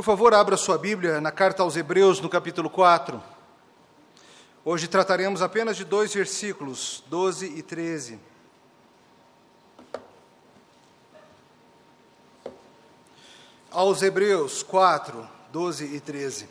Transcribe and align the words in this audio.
Por 0.00 0.04
favor, 0.04 0.32
abra 0.32 0.56
sua 0.56 0.78
Bíblia 0.78 1.20
na 1.20 1.30
carta 1.30 1.62
aos 1.62 1.76
Hebreus, 1.76 2.22
no 2.22 2.28
capítulo 2.30 2.70
4. 2.70 3.22
Hoje 4.64 4.88
trataremos 4.88 5.42
apenas 5.42 5.76
de 5.76 5.84
dois 5.84 6.14
versículos, 6.14 7.04
12 7.08 7.44
e 7.54 7.62
13. 7.62 8.18
Aos 13.70 14.00
Hebreus 14.00 14.62
4, 14.62 15.28
12 15.52 15.94
e 15.94 16.00
13. 16.00 16.48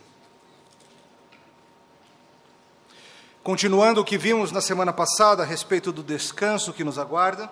Continuando 3.41 4.01
o 4.01 4.05
que 4.05 4.15
vimos 4.15 4.51
na 4.51 4.61
semana 4.61 4.93
passada 4.93 5.41
a 5.41 5.45
respeito 5.47 5.91
do 5.91 6.03
descanso 6.03 6.71
que 6.71 6.83
nos 6.83 6.99
aguarda, 6.99 7.51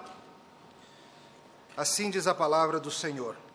assim 1.75 2.11
diz 2.11 2.27
a 2.27 2.35
palavra 2.35 2.79
do 2.79 2.91
Senhor. 2.91 3.46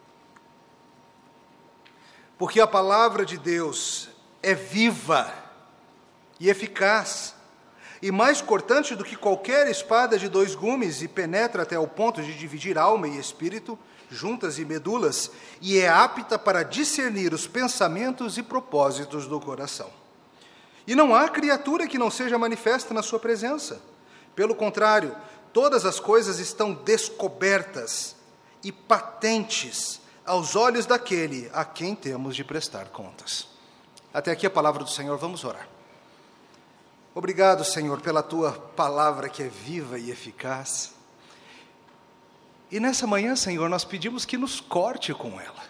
Porque 2.43 2.61
a 2.61 2.67
palavra 2.67 3.25
de 3.25 3.39
Deus 3.39 4.09
é 4.43 4.53
viva 4.53 5.33
e 6.41 6.51
eficaz, 6.51 7.37
e 8.03 8.11
mais 8.11 8.43
cortante 8.43 8.97
do 8.97 9.05
que 9.05 9.15
qualquer 9.15 9.71
espada 9.71 10.19
de 10.19 10.29
dois 10.29 10.57
gumes, 10.57 11.03
e 11.03 11.07
penetra 11.07 11.63
até 11.63 11.79
o 11.79 11.87
ponto 11.87 12.21
de 12.21 12.37
dividir 12.37 12.77
alma 12.77 13.07
e 13.07 13.17
espírito, 13.17 13.79
juntas 14.11 14.59
e 14.59 14.65
medulas, 14.65 15.31
e 15.61 15.79
é 15.79 15.89
apta 15.89 16.37
para 16.37 16.65
discernir 16.65 17.33
os 17.33 17.47
pensamentos 17.47 18.37
e 18.37 18.43
propósitos 18.43 19.29
do 19.29 19.39
coração. 19.39 19.91
E 20.85 20.97
não 20.97 21.15
há 21.15 21.29
criatura 21.29 21.87
que 21.87 21.97
não 21.97 22.11
seja 22.11 22.37
manifesta 22.37 22.93
na 22.93 23.05
sua 23.05 23.21
presença. 23.21 23.81
Pelo 24.35 24.57
contrário, 24.57 25.15
todas 25.53 25.85
as 25.85 26.01
coisas 26.01 26.41
estão 26.41 26.75
descobertas 26.75 28.17
e 28.65 28.73
patentes 28.73 30.02
aos 30.25 30.57
olhos 30.57 30.87
daquele 30.87 31.51
a 31.53 31.65
quem 31.65 31.95
temos 31.95 32.37
de 32.37 32.45
prestar 32.45 32.87
contas. 32.87 33.49
Até 34.13 34.31
aqui 34.31 34.47
a 34.47 34.51
palavra 34.51 34.85
do 34.85 34.91
Senhor, 34.91 35.17
vamos 35.19 35.45
orar. 35.45 35.69
Obrigado, 37.15 37.65
Senhor, 37.65 38.01
pela 38.01 38.23
tua 38.23 38.53
palavra 38.53 39.29
que 39.29 39.43
é 39.43 39.49
viva 39.49 39.99
e 39.99 40.11
eficaz. 40.11 40.95
E 42.71 42.81
nessa 42.81 43.07
manhã, 43.07 43.37
Senhor, 43.37 43.69
nós 43.69 43.85
pedimos 43.85 44.25
que 44.25 44.39
nos 44.39 44.61
corte 44.61 45.13
com 45.13 45.39
ela, 45.39 45.63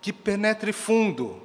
que 0.00 0.12
penetre 0.12 0.72
fundo 0.72 1.42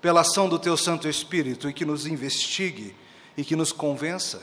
pela 0.00 0.22
ação 0.22 0.48
do 0.48 0.58
teu 0.58 0.76
Santo 0.76 1.08
Espírito 1.08 1.68
e 1.68 1.74
que 1.74 1.84
nos 1.84 2.06
investigue 2.06 2.96
e 3.36 3.44
que 3.44 3.56
nos 3.56 3.72
convença 3.72 4.42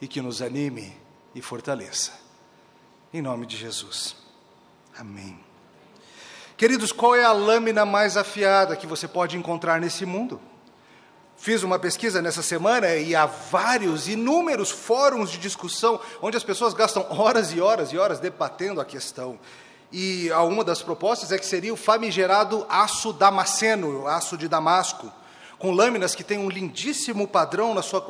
e 0.00 0.06
que 0.06 0.20
nos 0.20 0.42
anime 0.42 0.94
e 1.34 1.40
fortaleça. 1.40 2.12
Em 3.12 3.22
nome 3.22 3.46
de 3.46 3.56
Jesus. 3.56 4.16
Amém. 4.94 5.51
Queridos, 6.62 6.92
qual 6.92 7.16
é 7.16 7.24
a 7.24 7.32
lâmina 7.32 7.84
mais 7.84 8.16
afiada 8.16 8.76
que 8.76 8.86
você 8.86 9.08
pode 9.08 9.36
encontrar 9.36 9.80
nesse 9.80 10.06
mundo? 10.06 10.40
Fiz 11.36 11.64
uma 11.64 11.76
pesquisa 11.76 12.22
nessa 12.22 12.40
semana 12.40 12.94
e 12.94 13.16
há 13.16 13.26
vários, 13.26 14.06
inúmeros 14.06 14.70
fóruns 14.70 15.28
de 15.32 15.38
discussão 15.38 15.98
onde 16.22 16.36
as 16.36 16.44
pessoas 16.44 16.72
gastam 16.72 17.04
horas 17.10 17.52
e 17.52 17.60
horas 17.60 17.92
e 17.92 17.98
horas 17.98 18.20
debatendo 18.20 18.80
a 18.80 18.84
questão. 18.84 19.40
E 19.90 20.30
uma 20.30 20.62
das 20.62 20.80
propostas 20.80 21.32
é 21.32 21.36
que 21.36 21.44
seria 21.44 21.74
o 21.74 21.76
famigerado 21.76 22.64
aço 22.68 23.12
damasceno, 23.12 24.06
aço 24.06 24.38
de 24.38 24.46
Damasco, 24.46 25.12
com 25.58 25.72
lâminas 25.72 26.14
que 26.14 26.22
têm 26.22 26.38
um 26.38 26.48
lindíssimo 26.48 27.26
padrão 27.26 27.74
na 27.74 27.82
sua 27.82 28.06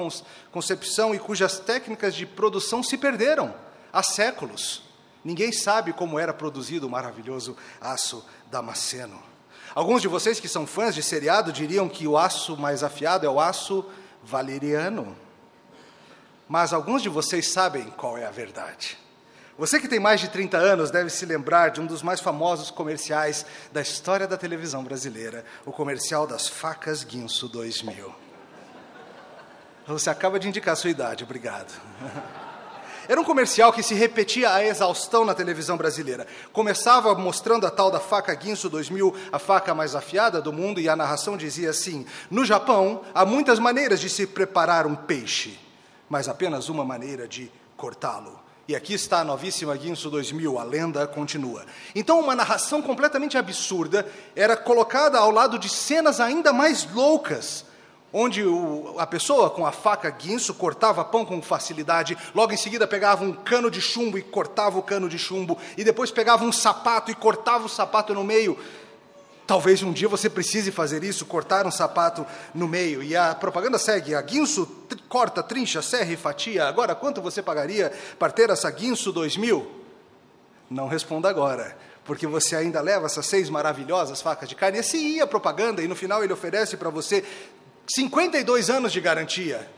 concepção 0.50 1.14
e 1.14 1.18
cujas 1.18 1.58
técnicas 1.58 2.14
de 2.14 2.26
produção 2.26 2.82
se 2.82 2.98
perderam 2.98 3.54
há 3.90 4.02
séculos. 4.02 4.92
Ninguém 5.24 5.52
sabe 5.52 5.92
como 5.92 6.18
era 6.18 6.32
produzido 6.32 6.88
o 6.88 6.90
maravilhoso 6.90 7.56
aço 7.80 8.24
damasceno. 8.52 9.18
Alguns 9.74 10.02
de 10.02 10.08
vocês 10.08 10.38
que 10.38 10.48
são 10.48 10.66
fãs 10.66 10.94
de 10.94 11.02
seriado 11.02 11.50
diriam 11.50 11.88
que 11.88 12.06
o 12.06 12.18
aço 12.18 12.54
mais 12.58 12.82
afiado 12.82 13.26
é 13.26 13.30
o 13.30 13.40
aço 13.40 13.84
valeriano. 14.22 15.16
Mas 16.46 16.74
alguns 16.74 17.02
de 17.02 17.08
vocês 17.08 17.50
sabem 17.50 17.84
qual 17.96 18.18
é 18.18 18.26
a 18.26 18.30
verdade. 18.30 18.98
Você 19.56 19.80
que 19.80 19.88
tem 19.88 19.98
mais 19.98 20.20
de 20.20 20.28
30 20.28 20.58
anos 20.58 20.90
deve 20.90 21.08
se 21.08 21.24
lembrar 21.24 21.70
de 21.70 21.80
um 21.80 21.86
dos 21.86 22.02
mais 22.02 22.20
famosos 22.20 22.70
comerciais 22.70 23.46
da 23.72 23.80
história 23.80 24.26
da 24.26 24.36
televisão 24.36 24.84
brasileira, 24.84 25.44
o 25.64 25.72
comercial 25.72 26.26
das 26.26 26.46
facas 26.46 27.02
Guinso 27.04 27.48
2000. 27.48 28.14
Você 29.86 30.10
acaba 30.10 30.38
de 30.38 30.48
indicar 30.48 30.74
a 30.74 30.76
sua 30.76 30.90
idade, 30.90 31.24
obrigado. 31.24 31.72
Era 33.08 33.20
um 33.20 33.24
comercial 33.24 33.72
que 33.72 33.82
se 33.82 33.94
repetia 33.94 34.52
a 34.52 34.64
exaustão 34.64 35.24
na 35.24 35.34
televisão 35.34 35.76
brasileira. 35.76 36.26
Começava 36.52 37.14
mostrando 37.14 37.66
a 37.66 37.70
tal 37.70 37.90
da 37.90 37.98
faca 37.98 38.34
Guinso 38.34 38.68
2000, 38.68 39.14
a 39.32 39.38
faca 39.38 39.74
mais 39.74 39.94
afiada 39.94 40.40
do 40.40 40.52
mundo, 40.52 40.80
e 40.80 40.88
a 40.88 40.96
narração 40.96 41.36
dizia 41.36 41.70
assim: 41.70 42.06
No 42.30 42.44
Japão, 42.44 43.02
há 43.14 43.24
muitas 43.24 43.58
maneiras 43.58 44.00
de 44.00 44.08
se 44.08 44.26
preparar 44.26 44.86
um 44.86 44.94
peixe, 44.94 45.58
mas 46.08 46.28
apenas 46.28 46.68
uma 46.68 46.84
maneira 46.84 47.26
de 47.26 47.50
cortá-lo. 47.76 48.40
E 48.68 48.76
aqui 48.76 48.94
está 48.94 49.20
a 49.20 49.24
novíssima 49.24 49.76
Guinso 49.76 50.08
2000, 50.08 50.58
a 50.58 50.62
lenda 50.62 51.06
continua. 51.06 51.66
Então, 51.94 52.20
uma 52.20 52.36
narração 52.36 52.80
completamente 52.80 53.36
absurda 53.36 54.06
era 54.36 54.56
colocada 54.56 55.18
ao 55.18 55.32
lado 55.32 55.58
de 55.58 55.68
cenas 55.68 56.20
ainda 56.20 56.52
mais 56.52 56.88
loucas 56.92 57.64
onde 58.12 58.44
o, 58.44 58.94
a 58.98 59.06
pessoa 59.06 59.48
com 59.50 59.64
a 59.64 59.72
faca 59.72 60.10
guinso 60.10 60.54
cortava 60.54 61.04
pão 61.04 61.24
com 61.24 61.40
facilidade, 61.40 62.16
logo 62.34 62.52
em 62.52 62.56
seguida 62.56 62.86
pegava 62.86 63.24
um 63.24 63.32
cano 63.32 63.70
de 63.70 63.80
chumbo 63.80 64.18
e 64.18 64.22
cortava 64.22 64.78
o 64.78 64.82
cano 64.82 65.08
de 65.08 65.18
chumbo, 65.18 65.58
e 65.76 65.82
depois 65.82 66.10
pegava 66.10 66.44
um 66.44 66.52
sapato 66.52 67.10
e 67.10 67.14
cortava 67.14 67.64
o 67.64 67.68
sapato 67.68 68.12
no 68.12 68.22
meio. 68.22 68.58
Talvez 69.46 69.82
um 69.82 69.92
dia 69.92 70.08
você 70.08 70.30
precise 70.30 70.70
fazer 70.70 71.02
isso, 71.02 71.26
cortar 71.26 71.66
um 71.66 71.70
sapato 71.70 72.24
no 72.54 72.68
meio. 72.68 73.02
E 73.02 73.16
a 73.16 73.34
propaganda 73.34 73.76
segue: 73.76 74.14
a 74.14 74.22
guinso 74.22 74.68
corta, 75.08 75.42
trincha, 75.42 75.82
serra 75.82 76.12
e 76.12 76.16
fatia. 76.16 76.66
Agora, 76.66 76.94
quanto 76.94 77.20
você 77.20 77.42
pagaria 77.42 77.92
para 78.18 78.32
ter 78.32 78.50
essa 78.50 78.70
guinso 78.70 79.12
2000? 79.12 79.82
Não 80.70 80.86
responda 80.86 81.28
agora 81.28 81.76
porque 82.04 82.26
você 82.26 82.56
ainda 82.56 82.80
leva 82.80 83.06
essas 83.06 83.26
seis 83.26 83.48
maravilhosas 83.48 84.20
facas 84.20 84.48
de 84.48 84.54
carne. 84.54 84.78
Assim 84.78 85.16
ia 85.16 85.26
propaganda, 85.26 85.82
e 85.82 85.88
no 85.88 85.94
final 85.94 86.22
ele 86.22 86.32
oferece 86.32 86.76
para 86.76 86.90
você 86.90 87.24
52 87.94 88.70
anos 88.70 88.92
de 88.92 89.00
garantia. 89.00 89.68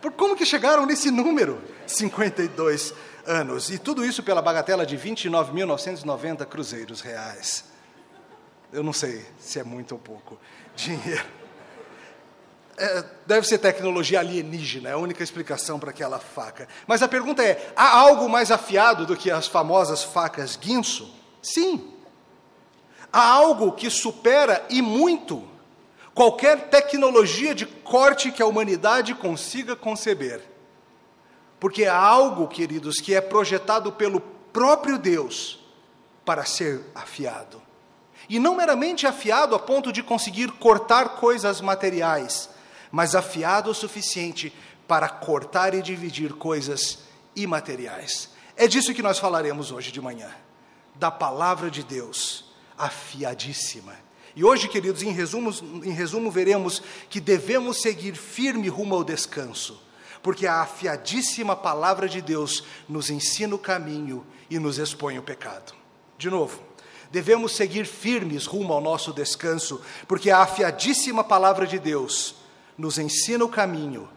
Por 0.00 0.12
como 0.12 0.36
que 0.36 0.44
chegaram 0.44 0.84
nesse 0.84 1.10
número? 1.10 1.62
52 1.86 2.92
anos. 3.26 3.70
E 3.70 3.78
tudo 3.78 4.04
isso 4.04 4.22
pela 4.22 4.42
bagatela 4.42 4.84
de 4.84 4.96
29.990 4.96 6.44
cruzeiros 6.46 7.00
reais. 7.00 7.64
Eu 8.72 8.82
não 8.82 8.92
sei 8.92 9.24
se 9.38 9.58
é 9.58 9.64
muito 9.64 9.92
ou 9.92 9.98
pouco 9.98 10.38
dinheiro. 10.76 11.24
É, 12.76 13.04
deve 13.26 13.46
ser 13.46 13.58
tecnologia 13.58 14.20
alienígena, 14.20 14.90
é 14.90 14.92
a 14.92 14.98
única 14.98 15.24
explicação 15.24 15.80
para 15.80 15.90
aquela 15.90 16.20
faca. 16.20 16.68
Mas 16.86 17.02
a 17.02 17.08
pergunta 17.08 17.42
é: 17.42 17.72
há 17.74 17.96
algo 17.96 18.28
mais 18.28 18.52
afiado 18.52 19.04
do 19.04 19.16
que 19.16 19.30
as 19.30 19.48
famosas 19.48 20.04
facas 20.04 20.54
guinso? 20.54 21.12
Sim. 21.42 21.94
Há 23.12 23.26
algo 23.26 23.72
que 23.72 23.90
supera 23.90 24.64
e 24.68 24.80
muito 24.82 25.48
qualquer 26.18 26.68
tecnologia 26.68 27.54
de 27.54 27.64
corte 27.64 28.32
que 28.32 28.42
a 28.42 28.46
humanidade 28.46 29.14
consiga 29.14 29.76
conceber. 29.76 30.42
Porque 31.60 31.84
há 31.84 31.96
algo, 31.96 32.48
queridos, 32.48 32.96
que 32.96 33.14
é 33.14 33.20
projetado 33.20 33.92
pelo 33.92 34.18
próprio 34.52 34.98
Deus 34.98 35.60
para 36.24 36.44
ser 36.44 36.84
afiado. 36.92 37.62
E 38.28 38.40
não 38.40 38.56
meramente 38.56 39.06
afiado 39.06 39.54
a 39.54 39.60
ponto 39.60 39.92
de 39.92 40.02
conseguir 40.02 40.50
cortar 40.50 41.10
coisas 41.10 41.60
materiais, 41.60 42.50
mas 42.90 43.14
afiado 43.14 43.70
o 43.70 43.74
suficiente 43.74 44.52
para 44.88 45.08
cortar 45.08 45.72
e 45.72 45.80
dividir 45.80 46.32
coisas 46.32 46.98
imateriais. 47.36 48.30
É 48.56 48.66
disso 48.66 48.92
que 48.92 49.04
nós 49.04 49.20
falaremos 49.20 49.70
hoje 49.70 49.92
de 49.92 50.00
manhã, 50.00 50.34
da 50.96 51.12
palavra 51.12 51.70
de 51.70 51.84
Deus, 51.84 52.46
afiadíssima 52.76 54.07
e 54.38 54.44
hoje, 54.44 54.68
queridos, 54.68 55.02
em 55.02 55.10
resumo, 55.10 55.52
em 55.82 55.90
resumo, 55.90 56.30
veremos 56.30 56.80
que 57.10 57.18
devemos 57.18 57.82
seguir 57.82 58.14
firme 58.14 58.68
rumo 58.68 58.94
ao 58.94 59.02
descanso, 59.02 59.82
porque 60.22 60.46
a 60.46 60.60
afiadíssima 60.60 61.56
palavra 61.56 62.08
de 62.08 62.22
Deus 62.22 62.62
nos 62.88 63.10
ensina 63.10 63.56
o 63.56 63.58
caminho 63.58 64.24
e 64.48 64.56
nos 64.60 64.78
expõe 64.78 65.18
o 65.18 65.24
pecado. 65.24 65.74
De 66.16 66.30
novo, 66.30 66.62
devemos 67.10 67.56
seguir 67.56 67.84
firmes 67.84 68.46
rumo 68.46 68.72
ao 68.72 68.80
nosso 68.80 69.12
descanso, 69.12 69.80
porque 70.06 70.30
a 70.30 70.38
afiadíssima 70.38 71.24
palavra 71.24 71.66
de 71.66 71.80
Deus 71.80 72.36
nos 72.78 72.96
ensina 72.96 73.44
o 73.44 73.48
caminho 73.48 74.08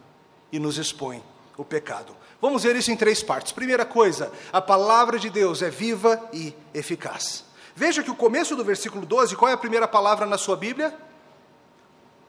e 0.52 0.60
nos 0.60 0.78
expõe 0.78 1.20
o 1.56 1.64
pecado. 1.64 2.16
Vamos 2.40 2.62
ver 2.62 2.76
isso 2.76 2.92
em 2.92 2.96
três 2.96 3.24
partes. 3.24 3.50
Primeira 3.50 3.84
coisa, 3.84 4.30
a 4.52 4.60
palavra 4.60 5.18
de 5.18 5.28
Deus 5.28 5.62
é 5.62 5.68
viva 5.68 6.30
e 6.32 6.54
eficaz. 6.72 7.44
Veja 7.74 8.02
que 8.02 8.10
o 8.10 8.14
começo 8.14 8.54
do 8.54 8.64
versículo 8.64 9.06
12, 9.06 9.36
qual 9.36 9.50
é 9.50 9.54
a 9.54 9.58
primeira 9.58 9.88
palavra 9.88 10.26
na 10.26 10.36
sua 10.36 10.56
Bíblia? 10.56 10.94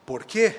Por 0.05 0.23
quê? 0.23 0.55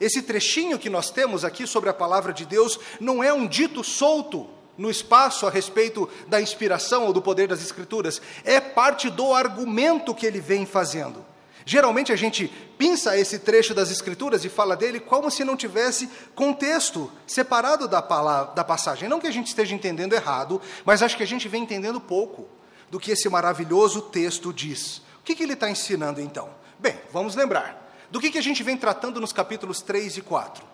Esse 0.00 0.22
trechinho 0.22 0.78
que 0.78 0.88
nós 0.88 1.10
temos 1.10 1.44
aqui 1.44 1.66
sobre 1.66 1.90
a 1.90 1.94
palavra 1.94 2.32
de 2.32 2.46
Deus 2.46 2.78
não 3.00 3.22
é 3.22 3.32
um 3.32 3.46
dito 3.46 3.82
solto 3.82 4.48
no 4.76 4.88
espaço 4.88 5.44
a 5.44 5.50
respeito 5.50 6.08
da 6.28 6.40
inspiração 6.40 7.04
ou 7.06 7.12
do 7.12 7.20
poder 7.20 7.48
das 7.48 7.60
Escrituras, 7.60 8.22
é 8.44 8.60
parte 8.60 9.10
do 9.10 9.34
argumento 9.34 10.14
que 10.14 10.24
ele 10.24 10.40
vem 10.40 10.64
fazendo. 10.64 11.26
Geralmente 11.66 12.12
a 12.12 12.16
gente 12.16 12.46
pinça 12.78 13.18
esse 13.18 13.40
trecho 13.40 13.74
das 13.74 13.90
Escrituras 13.90 14.44
e 14.44 14.48
fala 14.48 14.76
dele 14.76 15.00
como 15.00 15.30
se 15.30 15.44
não 15.44 15.56
tivesse 15.56 16.08
contexto 16.34 17.10
separado 17.26 17.88
da, 17.88 18.00
palavra, 18.00 18.54
da 18.54 18.64
passagem. 18.64 19.08
Não 19.08 19.20
que 19.20 19.26
a 19.26 19.32
gente 19.32 19.48
esteja 19.48 19.74
entendendo 19.74 20.14
errado, 20.14 20.62
mas 20.84 21.02
acho 21.02 21.16
que 21.16 21.24
a 21.24 21.26
gente 21.26 21.48
vem 21.48 21.64
entendendo 21.64 22.00
pouco 22.00 22.46
do 22.90 22.98
que 22.98 23.10
esse 23.10 23.28
maravilhoso 23.28 24.02
texto 24.02 24.52
diz. 24.52 24.98
O 25.20 25.24
que, 25.24 25.34
que 25.34 25.42
ele 25.42 25.52
está 25.52 25.70
ensinando 25.70 26.20
então? 26.20 26.50
Bem, 26.78 26.98
vamos 27.12 27.34
lembrar. 27.34 27.86
Do 28.10 28.20
que, 28.20 28.30
que 28.30 28.38
a 28.38 28.42
gente 28.42 28.62
vem 28.62 28.76
tratando 28.76 29.20
nos 29.20 29.32
capítulos 29.32 29.82
3 29.82 30.18
e 30.18 30.22
4? 30.22 30.64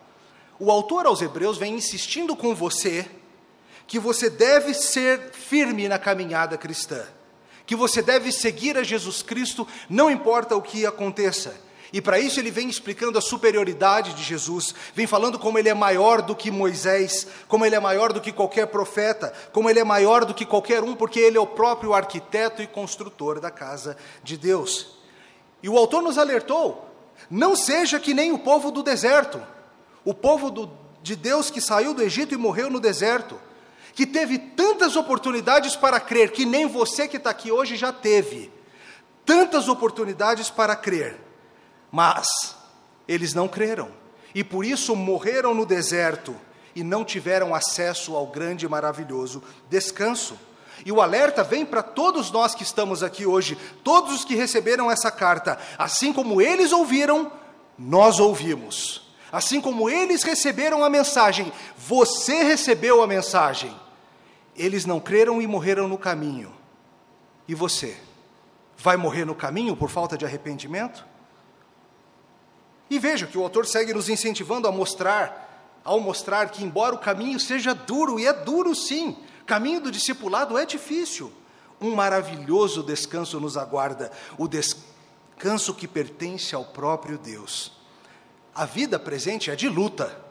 O 0.57 0.71
autor 0.71 1.05
aos 1.05 1.21
Hebreus 1.21 1.57
vem 1.57 1.75
insistindo 1.75 2.35
com 2.35 2.55
você 2.55 3.09
que 3.85 3.99
você 3.99 4.29
deve 4.29 4.73
ser 4.73 5.31
firme 5.31 5.87
na 5.87 5.99
caminhada 5.99 6.57
cristã 6.57 7.05
que 7.65 7.75
você 7.75 8.01
deve 8.01 8.31
seguir 8.31 8.77
a 8.77 8.83
Jesus 8.83 9.21
Cristo, 9.21 9.67
não 9.89 10.09
importa 10.09 10.55
o 10.55 10.61
que 10.61 10.85
aconteça. 10.85 11.55
E 11.95 12.01
para 12.01 12.19
isso 12.19 12.41
ele 12.41 12.51
vem 12.51 12.67
explicando 12.67 13.17
a 13.17 13.21
superioridade 13.21 14.13
de 14.15 14.21
Jesus, 14.21 14.75
vem 14.93 15.07
falando 15.07 15.39
como 15.39 15.57
ele 15.57 15.69
é 15.69 15.73
maior 15.73 16.21
do 16.21 16.35
que 16.35 16.51
Moisés, 16.51 17.25
como 17.47 17.65
ele 17.65 17.73
é 17.73 17.79
maior 17.79 18.11
do 18.11 18.19
que 18.19 18.33
qualquer 18.33 18.67
profeta, 18.67 19.31
como 19.53 19.69
ele 19.69 19.79
é 19.79 19.83
maior 19.85 20.25
do 20.25 20.33
que 20.33 20.45
qualquer 20.45 20.83
um, 20.83 20.93
porque 20.93 21.21
ele 21.21 21.37
é 21.37 21.39
o 21.39 21.47
próprio 21.47 21.93
arquiteto 21.93 22.61
e 22.61 22.67
construtor 22.67 23.39
da 23.39 23.49
casa 23.49 23.95
de 24.21 24.35
Deus. 24.35 24.97
E 25.63 25.69
o 25.69 25.77
autor 25.77 26.03
nos 26.03 26.17
alertou: 26.17 26.85
não 27.29 27.55
seja 27.55 27.97
que 27.97 28.13
nem 28.13 28.33
o 28.33 28.39
povo 28.39 28.71
do 28.71 28.83
deserto, 28.83 29.41
o 30.03 30.13
povo 30.13 30.51
do, 30.51 30.69
de 31.01 31.15
Deus 31.15 31.49
que 31.49 31.61
saiu 31.61 31.93
do 31.93 32.03
Egito 32.03 32.33
e 32.33 32.37
morreu 32.37 32.69
no 32.69 32.81
deserto 32.81 33.39
que 33.93 34.05
teve 34.05 34.37
tantas 34.37 34.97
oportunidades 34.97 35.77
para 35.77 36.01
crer, 36.01 36.33
que 36.33 36.45
nem 36.45 36.67
você 36.67 37.07
que 37.07 37.15
está 37.15 37.29
aqui 37.29 37.53
hoje 37.53 37.77
já 37.77 37.93
teve, 37.93 38.51
tantas 39.25 39.69
oportunidades 39.69 40.49
para 40.49 40.75
crer, 40.75 41.23
mas 41.95 42.57
eles 43.07 43.33
não 43.33 43.47
creram, 43.47 43.87
e 44.33 44.43
por 44.43 44.65
isso 44.65 44.93
morreram 44.97 45.53
no 45.53 45.65
deserto 45.65 46.35
e 46.75 46.83
não 46.83 47.05
tiveram 47.05 47.55
acesso 47.55 48.17
ao 48.17 48.27
grande 48.27 48.65
e 48.65 48.69
maravilhoso 48.69 49.41
descanso. 49.69 50.37
E 50.85 50.91
o 50.91 51.01
alerta 51.01 51.41
vem 51.41 51.65
para 51.65 51.81
todos 51.81 52.31
nós 52.31 52.53
que 52.53 52.63
estamos 52.63 53.01
aqui 53.01 53.25
hoje, 53.25 53.57
todos 53.81 54.13
os 54.13 54.25
que 54.25 54.35
receberam 54.35 54.91
essa 54.91 55.09
carta, 55.09 55.57
assim 55.77 56.11
como 56.11 56.41
eles 56.41 56.73
ouviram, 56.73 57.31
nós 57.79 58.19
ouvimos. 58.19 59.09
Assim 59.31 59.61
como 59.61 59.89
eles 59.89 60.21
receberam 60.21 60.83
a 60.83 60.89
mensagem, 60.89 61.49
você 61.77 62.43
recebeu 62.43 63.01
a 63.01 63.07
mensagem. 63.07 63.73
Eles 64.53 64.85
não 64.85 64.99
creram 64.99 65.41
e 65.41 65.47
morreram 65.47 65.87
no 65.87 65.97
caminho. 65.97 66.53
E 67.47 67.55
você? 67.55 67.95
Vai 68.77 68.97
morrer 68.97 69.23
no 69.23 69.33
caminho 69.33 69.77
por 69.77 69.89
falta 69.89 70.17
de 70.17 70.25
arrependimento? 70.25 71.14
E 72.89 72.99
veja 72.99 73.25
que 73.25 73.37
o 73.37 73.43
autor 73.43 73.65
segue 73.65 73.93
nos 73.93 74.09
incentivando 74.09 74.67
a 74.67 74.71
mostrar, 74.71 75.79
ao 75.83 75.99
mostrar 75.99 76.49
que, 76.49 76.63
embora 76.63 76.95
o 76.95 76.99
caminho 76.99 77.39
seja 77.39 77.73
duro, 77.73 78.19
e 78.19 78.25
é 78.25 78.33
duro 78.33 78.75
sim, 78.75 79.17
caminho 79.45 79.81
do 79.81 79.91
discipulado 79.91 80.57
é 80.57 80.65
difícil, 80.65 81.31
um 81.79 81.93
maravilhoso 81.93 82.83
descanso 82.83 83.39
nos 83.39 83.57
aguarda, 83.57 84.11
o 84.37 84.47
descanso 84.47 85.73
que 85.73 85.87
pertence 85.87 86.55
ao 86.55 86.65
próprio 86.65 87.17
Deus. 87.17 87.71
A 88.53 88.65
vida 88.65 88.97
presente 88.97 89.51
é 89.51 89.55
de 89.55 89.67
luta, 89.67 90.23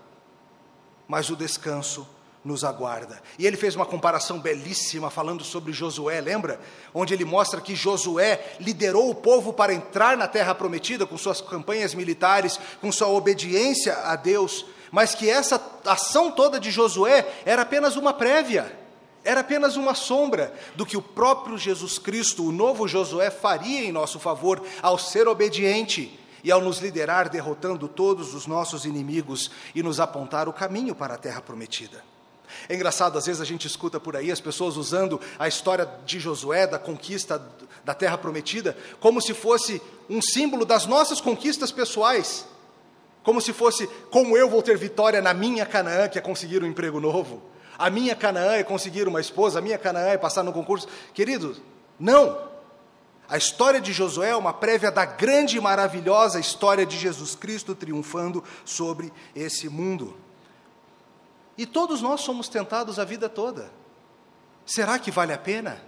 mas 1.07 1.29
o 1.31 1.37
descanso 1.37 2.07
nos 2.45 2.63
aguarda. 2.63 3.23
E 3.39 3.47
ele 3.47 3.57
fez 3.57 3.75
uma 3.75 3.87
comparação 3.87 4.39
belíssima 4.39 5.09
falando 5.09 5.43
sobre 5.43 5.73
Josué, 5.73 6.21
lembra? 6.21 6.61
Onde 6.93 7.15
ele 7.15 7.25
mostra 7.25 7.61
que 7.61 7.75
Josué 7.75 8.57
liderou 8.61 9.09
o 9.09 9.15
povo 9.15 9.53
para 9.53 9.73
entrar 9.73 10.17
na 10.17 10.29
terra 10.29 10.55
prometida 10.55 11.07
com 11.07 11.17
suas 11.17 11.41
campanhas 11.41 11.95
militares, 11.95 12.61
com 12.81 12.93
sua 12.93 13.09
obediência 13.09 13.95
a 13.97 14.15
Deus, 14.15 14.67
mas 14.93 15.15
que 15.15 15.29
essa 15.29 15.61
ação 15.87 16.31
toda 16.31 16.61
de 16.61 16.71
Josué 16.71 17.27
era 17.47 17.63
apenas 17.63 17.97
uma 17.97 18.13
prévia. 18.13 18.79
Era 19.25 19.41
apenas 19.41 19.75
uma 19.77 19.95
sombra 19.95 20.53
do 20.77 20.85
que 20.85 20.99
o 20.99 21.03
próprio 21.03 21.57
Jesus 21.57 21.99
Cristo, 21.99 22.47
o 22.47 22.53
novo 22.53 22.87
Josué, 22.87 23.31
faria 23.31 23.83
em 23.83 23.91
nosso 23.91 24.21
favor 24.21 24.63
ao 24.83 24.99
ser 24.99 25.27
obediente 25.27 26.21
e 26.45 26.53
ao 26.53 26.61
nos 26.61 26.79
liderar 26.79 27.31
derrotando 27.31 27.89
todos 27.89 28.35
os 28.35 28.47
nossos 28.47 28.85
inimigos 28.85 29.51
e 29.75 29.83
nos 29.83 29.99
apontar 29.99 30.47
o 30.47 30.53
caminho 30.53 30.95
para 30.95 31.15
a 31.15 31.19
terra 31.19 31.41
prometida. 31.41 32.05
É 32.69 32.75
engraçado, 32.75 33.19
às 33.19 33.27
vezes 33.27 33.41
a 33.41 33.45
gente 33.45 33.67
escuta 33.67 33.99
por 34.01 34.17
aí 34.17 34.31
as 34.31 34.41
pessoas 34.41 34.77
usando 34.77 35.21
a 35.39 35.47
história 35.47 35.89
de 36.05 36.19
Josué, 36.19 36.67
da 36.67 36.79
conquista 36.79 37.43
da 37.85 37.95
terra 37.95 38.17
prometida, 38.17 38.77
como 39.01 39.21
se 39.21 39.35
fosse 39.35 39.81
um 40.09 40.23
símbolo 40.23 40.65
das 40.65 40.87
nossas 40.87 41.21
conquistas 41.21 41.71
pessoais. 41.71 42.47
Como 43.23 43.41
se 43.41 43.55
fosse, 43.55 43.87
como 44.11 44.37
eu 44.37 44.51
vou 44.51 44.63
ter 44.63 44.77
vitória 44.77 45.23
na 45.23 45.33
minha 45.33 45.65
Canaã, 45.65 46.09
que 46.09 46.19
é 46.19 46.21
conseguir 46.21 46.63
um 46.63 46.67
emprego 46.67 47.01
novo. 47.01 47.43
A 47.79 47.89
minha 47.89 48.15
Canaã 48.15 48.53
é 48.53 48.63
conseguir 48.63 49.09
uma 49.09 49.21
esposa, 49.21 49.59
a 49.59 49.63
minha 49.63 49.79
Canaã 49.79 50.09
é 50.09 50.19
passar 50.19 50.43
no 50.43 50.53
concurso. 50.53 50.87
Queridos, 51.15 51.61
não. 51.99 52.39
A 53.27 53.39
história 53.39 53.81
de 53.81 53.93
Josué 53.93 54.29
é 54.31 54.37
uma 54.37 54.53
prévia 54.53 54.91
da 54.91 55.07
grande 55.07 55.57
e 55.57 55.61
maravilhosa 55.61 56.39
história 56.39 56.85
de 56.85 56.99
Jesus 56.99 57.35
Cristo 57.35 57.75
triunfando 57.75 58.45
sobre 58.65 59.11
esse 59.35 59.69
mundo. 59.69 60.15
E 61.57 61.67
todos 61.67 62.03
nós 62.03 62.21
somos 62.21 62.49
tentados 62.49 62.99
a 62.99 63.05
vida 63.05 63.29
toda. 63.29 63.71
Será 64.67 64.99
que 64.99 65.11
vale 65.11 65.33
a 65.33 65.39
pena? 65.39 65.81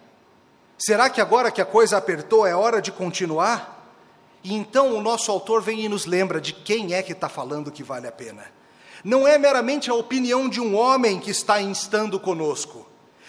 Será 0.79 1.09
que 1.09 1.21
agora 1.21 1.51
que 1.51 1.61
a 1.61 1.67
coisa 1.67 1.97
apertou 1.97 2.47
é 2.47 2.55
hora 2.55 2.81
de 2.83 2.93
continuar? 2.93 3.77
E 4.45 4.55
então 4.55 4.95
o 4.95 5.01
nosso 5.01 5.31
autor 5.31 5.63
vem 5.63 5.85
e 5.85 5.89
nos 5.89 6.07
lembra 6.07 6.41
de 6.41 6.53
quem 6.53 6.95
é 6.95 7.03
que 7.03 7.13
está 7.13 7.29
falando 7.29 7.73
que 7.73 7.83
vale 7.83 8.07
a 8.07 8.13
pena. 8.13 8.45
Não 9.03 9.27
é 9.27 9.39
meramente 9.39 9.91
a 9.91 9.95
opinião 9.95 10.49
de 10.49 10.61
um 10.61 10.77
homem 10.77 11.19
que 11.19 11.31
está 11.31 11.61
instando 11.61 12.21
conosco. 12.21 12.87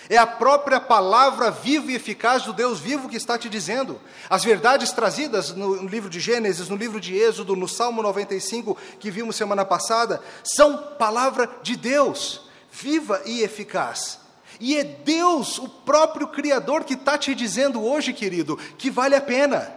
É 0.10 0.18
a 0.18 0.26
própria 0.26 0.80
palavra 0.80 1.52
viva 1.52 1.92
e 1.92 1.96
eficaz 1.96 2.44
do 2.44 2.54
Deus 2.54 2.80
vivo 2.80 3.10
que 3.10 3.18
está 3.18 3.38
te 3.38 3.50
dizendo. 3.50 4.00
As 4.30 4.44
verdades 4.44 4.92
trazidas 4.92 5.54
no 5.54 5.86
livro 5.86 6.10
de 6.10 6.20
Gênesis, 6.20 6.70
no 6.70 6.78
livro 6.78 7.00
de 7.00 7.18
Êxodo, 7.18 7.56
no 7.56 7.68
Salmo 7.68 8.02
95, 8.02 8.78
que 9.00 9.12
vimos 9.12 9.36
semana 9.36 9.66
passada, 9.66 10.22
são 10.44 10.78
palavra 10.98 11.50
de 11.62 11.76
Deus, 11.76 12.42
viva 12.72 13.22
e 13.26 13.42
eficaz. 13.42 14.20
E 14.60 14.78
é 14.78 14.84
Deus, 14.84 15.60
o 15.60 15.68
próprio 15.68 16.30
Criador, 16.30 16.86
que 16.86 16.94
está 16.94 17.18
te 17.18 17.36
dizendo 17.36 17.84
hoje, 17.84 18.14
querido, 18.14 18.58
que 18.78 18.90
vale 18.90 19.16
a 19.16 19.22
pena, 19.22 19.76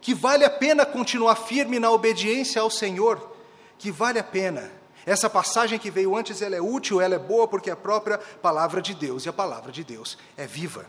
que 0.00 0.14
vale 0.14 0.44
a 0.44 0.50
pena 0.50 0.84
continuar 0.84 1.36
firme 1.36 1.78
na 1.78 1.90
obediência 1.90 2.60
ao 2.60 2.70
Senhor, 2.70 3.36
que 3.78 3.92
vale 3.92 4.18
a 4.18 4.24
pena 4.24 4.77
essa 5.08 5.30
passagem 5.30 5.78
que 5.78 5.90
veio 5.90 6.14
antes, 6.14 6.42
ela 6.42 6.54
é 6.54 6.60
útil, 6.60 7.00
ela 7.00 7.14
é 7.14 7.18
boa 7.18 7.48
porque 7.48 7.70
é 7.70 7.72
a 7.72 7.76
própria 7.76 8.18
palavra 8.18 8.82
de 8.82 8.94
Deus, 8.94 9.24
e 9.24 9.28
a 9.28 9.32
palavra 9.32 9.72
de 9.72 9.82
Deus 9.82 10.18
é 10.36 10.46
viva. 10.46 10.84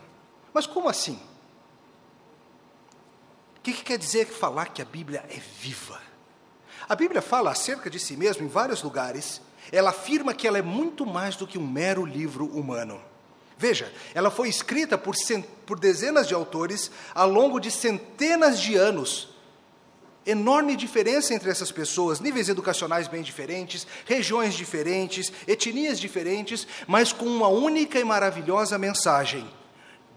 Mas 0.52 0.66
como 0.66 0.88
assim? 0.88 1.18
O 3.56 3.60
que, 3.62 3.72
que 3.72 3.82
quer 3.82 3.98
dizer 3.98 4.26
falar 4.26 4.66
que 4.66 4.82
a 4.82 4.84
Bíblia 4.84 5.24
é 5.30 5.40
viva? 5.58 6.00
A 6.88 6.94
Bíblia 6.94 7.22
fala 7.22 7.50
acerca 7.50 7.88
de 7.88 7.98
si 7.98 8.16
mesma 8.16 8.44
em 8.44 8.48
vários 8.48 8.82
lugares. 8.82 9.40
Ela 9.70 9.90
afirma 9.90 10.34
que 10.34 10.46
ela 10.46 10.58
é 10.58 10.62
muito 10.62 11.06
mais 11.06 11.36
do 11.36 11.46
que 11.46 11.58
um 11.58 11.66
mero 11.66 12.04
livro 12.04 12.46
humano. 12.46 13.00
Veja, 13.56 13.92
ela 14.14 14.30
foi 14.30 14.48
escrita 14.48 14.98
por, 14.98 15.14
por 15.66 15.78
dezenas 15.78 16.26
de 16.26 16.34
autores 16.34 16.90
ao 17.14 17.30
longo 17.30 17.60
de 17.60 17.70
centenas 17.70 18.58
de 18.58 18.74
anos, 18.74 19.28
enorme 20.26 20.76
diferença 20.76 21.34
entre 21.34 21.50
essas 21.50 21.72
pessoas, 21.72 22.20
níveis 22.20 22.48
educacionais 22.48 23.08
bem 23.08 23.22
diferentes, 23.22 23.86
regiões 24.04 24.54
diferentes, 24.54 25.32
etnias 25.46 25.98
diferentes, 25.98 26.66
mas 26.86 27.12
com 27.12 27.26
uma 27.26 27.48
única 27.48 27.98
e 27.98 28.04
maravilhosa 28.04 28.78
mensagem: 28.78 29.48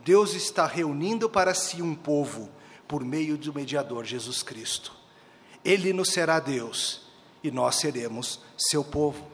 Deus 0.03 0.33
está 0.33 0.65
reunindo 0.65 1.29
para 1.29 1.53
si 1.53 1.81
um 1.81 1.95
povo 1.95 2.49
por 2.87 3.03
meio 3.03 3.37
do 3.37 3.53
mediador 3.53 4.05
Jesus 4.05 4.43
Cristo. 4.43 4.93
Ele 5.63 5.93
nos 5.93 6.09
será 6.09 6.39
Deus 6.39 7.03
e 7.43 7.49
nós 7.49 7.75
seremos 7.75 8.39
seu 8.57 8.83
povo. 8.83 9.31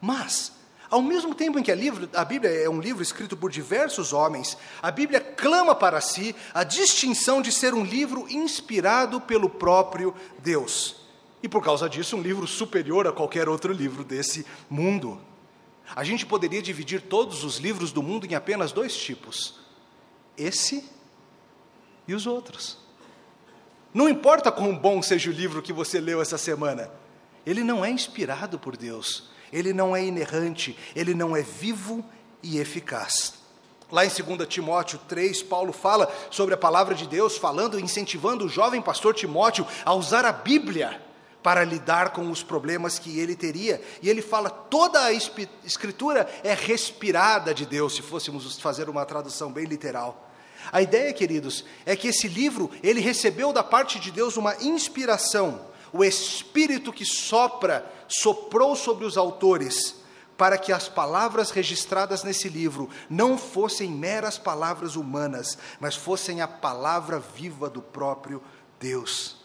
Mas 0.00 0.52
ao 0.90 1.02
mesmo 1.02 1.34
tempo 1.34 1.58
em 1.58 1.62
que 1.62 1.70
a, 1.70 1.74
livro, 1.74 2.08
a, 2.14 2.24
Bíblia 2.24 2.50
é 2.50 2.68
um 2.68 2.80
livro 2.80 3.02
escrito 3.02 3.36
por 3.36 3.50
diversos 3.50 4.12
homens, 4.12 4.56
a 4.80 4.90
Bíblia 4.90 5.20
clama 5.20 5.74
para 5.74 6.00
si 6.00 6.34
a 6.54 6.64
distinção 6.64 7.42
de 7.42 7.52
ser 7.52 7.74
um 7.74 7.84
livro 7.84 8.26
inspirado 8.30 9.20
pelo 9.20 9.50
próprio 9.50 10.14
Deus. 10.38 10.96
E 11.42 11.48
por 11.48 11.62
causa 11.62 11.88
disso, 11.88 12.16
um 12.16 12.22
livro 12.22 12.46
superior 12.46 13.06
a 13.06 13.12
qualquer 13.12 13.48
outro 13.48 13.72
livro 13.72 14.02
desse 14.02 14.46
mundo. 14.68 15.20
A 15.94 16.02
gente 16.02 16.24
poderia 16.24 16.62
dividir 16.62 17.02
todos 17.02 17.44
os 17.44 17.58
livros 17.58 17.92
do 17.92 18.02
mundo 18.02 18.26
em 18.26 18.34
apenas 18.34 18.72
dois 18.72 18.96
tipos: 18.96 19.60
esse 20.36 20.88
e 22.06 22.14
os 22.14 22.26
outros. 22.26 22.78
Não 23.92 24.08
importa 24.08 24.50
quão 24.50 24.76
bom 24.76 25.02
seja 25.02 25.30
o 25.30 25.32
livro 25.32 25.62
que 25.62 25.72
você 25.72 26.00
leu 26.00 26.20
essa 26.20 26.38
semana, 26.38 26.90
ele 27.44 27.62
não 27.62 27.84
é 27.84 27.90
inspirado 27.90 28.58
por 28.58 28.76
Deus 28.76 29.30
ele 29.52 29.72
não 29.72 29.94
é 29.94 30.04
inerrante, 30.04 30.76
ele 30.94 31.14
não 31.14 31.36
é 31.36 31.42
vivo 31.42 32.04
e 32.42 32.58
eficaz. 32.58 33.34
Lá 33.90 34.04
em 34.04 34.08
2 34.08 34.46
Timóteo 34.48 35.00
3, 35.08 35.42
Paulo 35.42 35.72
fala 35.72 36.12
sobre 36.30 36.52
a 36.54 36.58
palavra 36.58 36.94
de 36.94 37.06
Deus, 37.06 37.38
falando, 37.38 37.80
incentivando 37.80 38.44
o 38.44 38.48
jovem 38.48 38.82
pastor 38.82 39.14
Timóteo 39.14 39.66
a 39.84 39.94
usar 39.94 40.26
a 40.26 40.32
Bíblia 40.32 41.00
para 41.42 41.64
lidar 41.64 42.10
com 42.10 42.30
os 42.30 42.42
problemas 42.42 42.98
que 42.98 43.18
ele 43.18 43.34
teria. 43.34 43.80
E 44.02 44.10
ele 44.10 44.20
fala: 44.20 44.50
toda 44.50 45.02
a 45.02 45.12
escritura 45.12 46.28
é 46.44 46.52
respirada 46.52 47.54
de 47.54 47.64
Deus, 47.64 47.94
se 47.94 48.02
fôssemos 48.02 48.58
fazer 48.58 48.90
uma 48.90 49.06
tradução 49.06 49.50
bem 49.50 49.64
literal. 49.64 50.28
A 50.70 50.82
ideia, 50.82 51.12
queridos, 51.12 51.64
é 51.86 51.96
que 51.96 52.08
esse 52.08 52.28
livro, 52.28 52.70
ele 52.82 53.00
recebeu 53.00 53.52
da 53.52 53.62
parte 53.62 53.98
de 53.98 54.10
Deus 54.10 54.36
uma 54.36 54.54
inspiração, 54.56 55.60
o 55.92 56.04
espírito 56.04 56.92
que 56.92 57.04
sopra, 57.04 57.90
soprou 58.08 58.74
sobre 58.76 59.04
os 59.04 59.16
autores, 59.16 59.96
para 60.36 60.56
que 60.56 60.72
as 60.72 60.88
palavras 60.88 61.50
registradas 61.50 62.22
nesse 62.22 62.48
livro 62.48 62.88
não 63.10 63.36
fossem 63.36 63.90
meras 63.90 64.38
palavras 64.38 64.94
humanas, 64.94 65.58
mas 65.80 65.96
fossem 65.96 66.40
a 66.40 66.46
palavra 66.46 67.18
viva 67.18 67.68
do 67.68 67.82
próprio 67.82 68.40
Deus. 68.78 69.36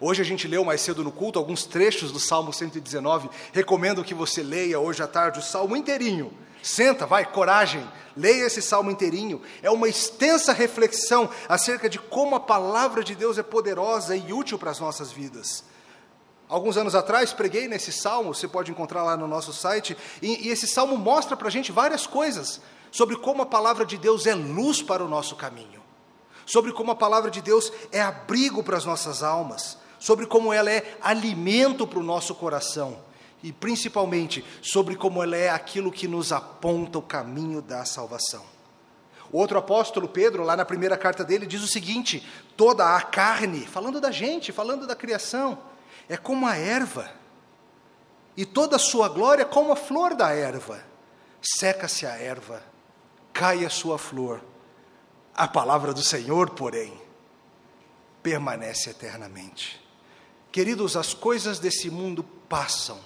Hoje 0.00 0.22
a 0.22 0.24
gente 0.24 0.46
leu 0.46 0.64
mais 0.64 0.80
cedo 0.80 1.02
no 1.02 1.10
culto 1.10 1.40
alguns 1.40 1.64
trechos 1.64 2.12
do 2.12 2.20
Salmo 2.20 2.52
119. 2.52 3.28
Recomendo 3.52 4.04
que 4.04 4.14
você 4.14 4.42
leia 4.44 4.78
hoje 4.78 5.02
à 5.02 5.08
tarde 5.08 5.40
o 5.40 5.42
salmo 5.42 5.76
inteirinho. 5.76 6.32
Senta, 6.62 7.04
vai, 7.04 7.24
coragem, 7.24 7.84
leia 8.16 8.46
esse 8.46 8.62
salmo 8.62 8.92
inteirinho. 8.92 9.42
É 9.60 9.70
uma 9.70 9.88
extensa 9.88 10.52
reflexão 10.52 11.28
acerca 11.48 11.88
de 11.88 11.98
como 11.98 12.36
a 12.36 12.40
palavra 12.40 13.02
de 13.02 13.16
Deus 13.16 13.38
é 13.38 13.42
poderosa 13.42 14.16
e 14.16 14.32
útil 14.32 14.56
para 14.56 14.70
as 14.70 14.78
nossas 14.78 15.10
vidas. 15.10 15.64
Alguns 16.48 16.78
anos 16.78 16.94
atrás 16.94 17.32
preguei 17.32 17.68
nesse 17.68 17.92
salmo, 17.92 18.34
você 18.34 18.48
pode 18.48 18.70
encontrar 18.70 19.02
lá 19.02 19.16
no 19.16 19.28
nosso 19.28 19.52
site, 19.52 19.96
e, 20.22 20.46
e 20.46 20.48
esse 20.48 20.66
salmo 20.66 20.96
mostra 20.96 21.36
para 21.36 21.48
a 21.48 21.50
gente 21.50 21.70
várias 21.70 22.06
coisas 22.06 22.60
sobre 22.90 23.16
como 23.16 23.42
a 23.42 23.46
palavra 23.46 23.84
de 23.84 23.98
Deus 23.98 24.26
é 24.26 24.34
luz 24.34 24.80
para 24.80 25.04
o 25.04 25.08
nosso 25.08 25.36
caminho, 25.36 25.82
sobre 26.46 26.72
como 26.72 26.90
a 26.90 26.96
palavra 26.96 27.30
de 27.30 27.42
Deus 27.42 27.70
é 27.92 28.00
abrigo 28.00 28.62
para 28.62 28.78
as 28.78 28.86
nossas 28.86 29.22
almas, 29.22 29.76
sobre 29.98 30.26
como 30.26 30.52
ela 30.52 30.70
é 30.70 30.96
alimento 31.02 31.86
para 31.86 31.98
o 31.98 32.04
nosso 32.04 32.34
coração 32.34 32.98
e 33.42 33.52
principalmente 33.52 34.44
sobre 34.62 34.96
como 34.96 35.22
ela 35.22 35.36
é 35.36 35.50
aquilo 35.50 35.92
que 35.92 36.08
nos 36.08 36.32
aponta 36.32 36.98
o 36.98 37.02
caminho 37.02 37.60
da 37.60 37.84
salvação. 37.84 38.44
O 39.30 39.38
outro 39.38 39.58
apóstolo, 39.58 40.08
Pedro, 40.08 40.42
lá 40.42 40.56
na 40.56 40.64
primeira 40.64 40.96
carta 40.96 41.22
dele, 41.22 41.46
diz 41.46 41.62
o 41.62 41.68
seguinte: 41.68 42.26
toda 42.56 42.96
a 42.96 43.02
carne, 43.02 43.66
falando 43.66 44.00
da 44.00 44.10
gente, 44.10 44.50
falando 44.50 44.86
da 44.86 44.96
criação, 44.96 45.58
é 46.08 46.16
como 46.16 46.46
a 46.46 46.56
erva, 46.56 47.10
e 48.36 48.46
toda 48.46 48.76
a 48.76 48.78
sua 48.78 49.08
glória 49.08 49.44
como 49.44 49.72
a 49.72 49.76
flor 49.76 50.14
da 50.14 50.30
erva. 50.30 50.80
Seca-se 51.42 52.06
a 52.06 52.16
erva, 52.16 52.62
cai 53.32 53.64
a 53.64 53.70
sua 53.70 53.98
flor. 53.98 54.40
A 55.34 55.46
palavra 55.46 55.92
do 55.92 56.02
Senhor, 56.02 56.50
porém, 56.50 57.00
permanece 58.22 58.90
eternamente. 58.90 59.84
Queridos, 60.50 60.96
as 60.96 61.12
coisas 61.14 61.58
desse 61.58 61.90
mundo 61.90 62.22
passam, 62.48 62.98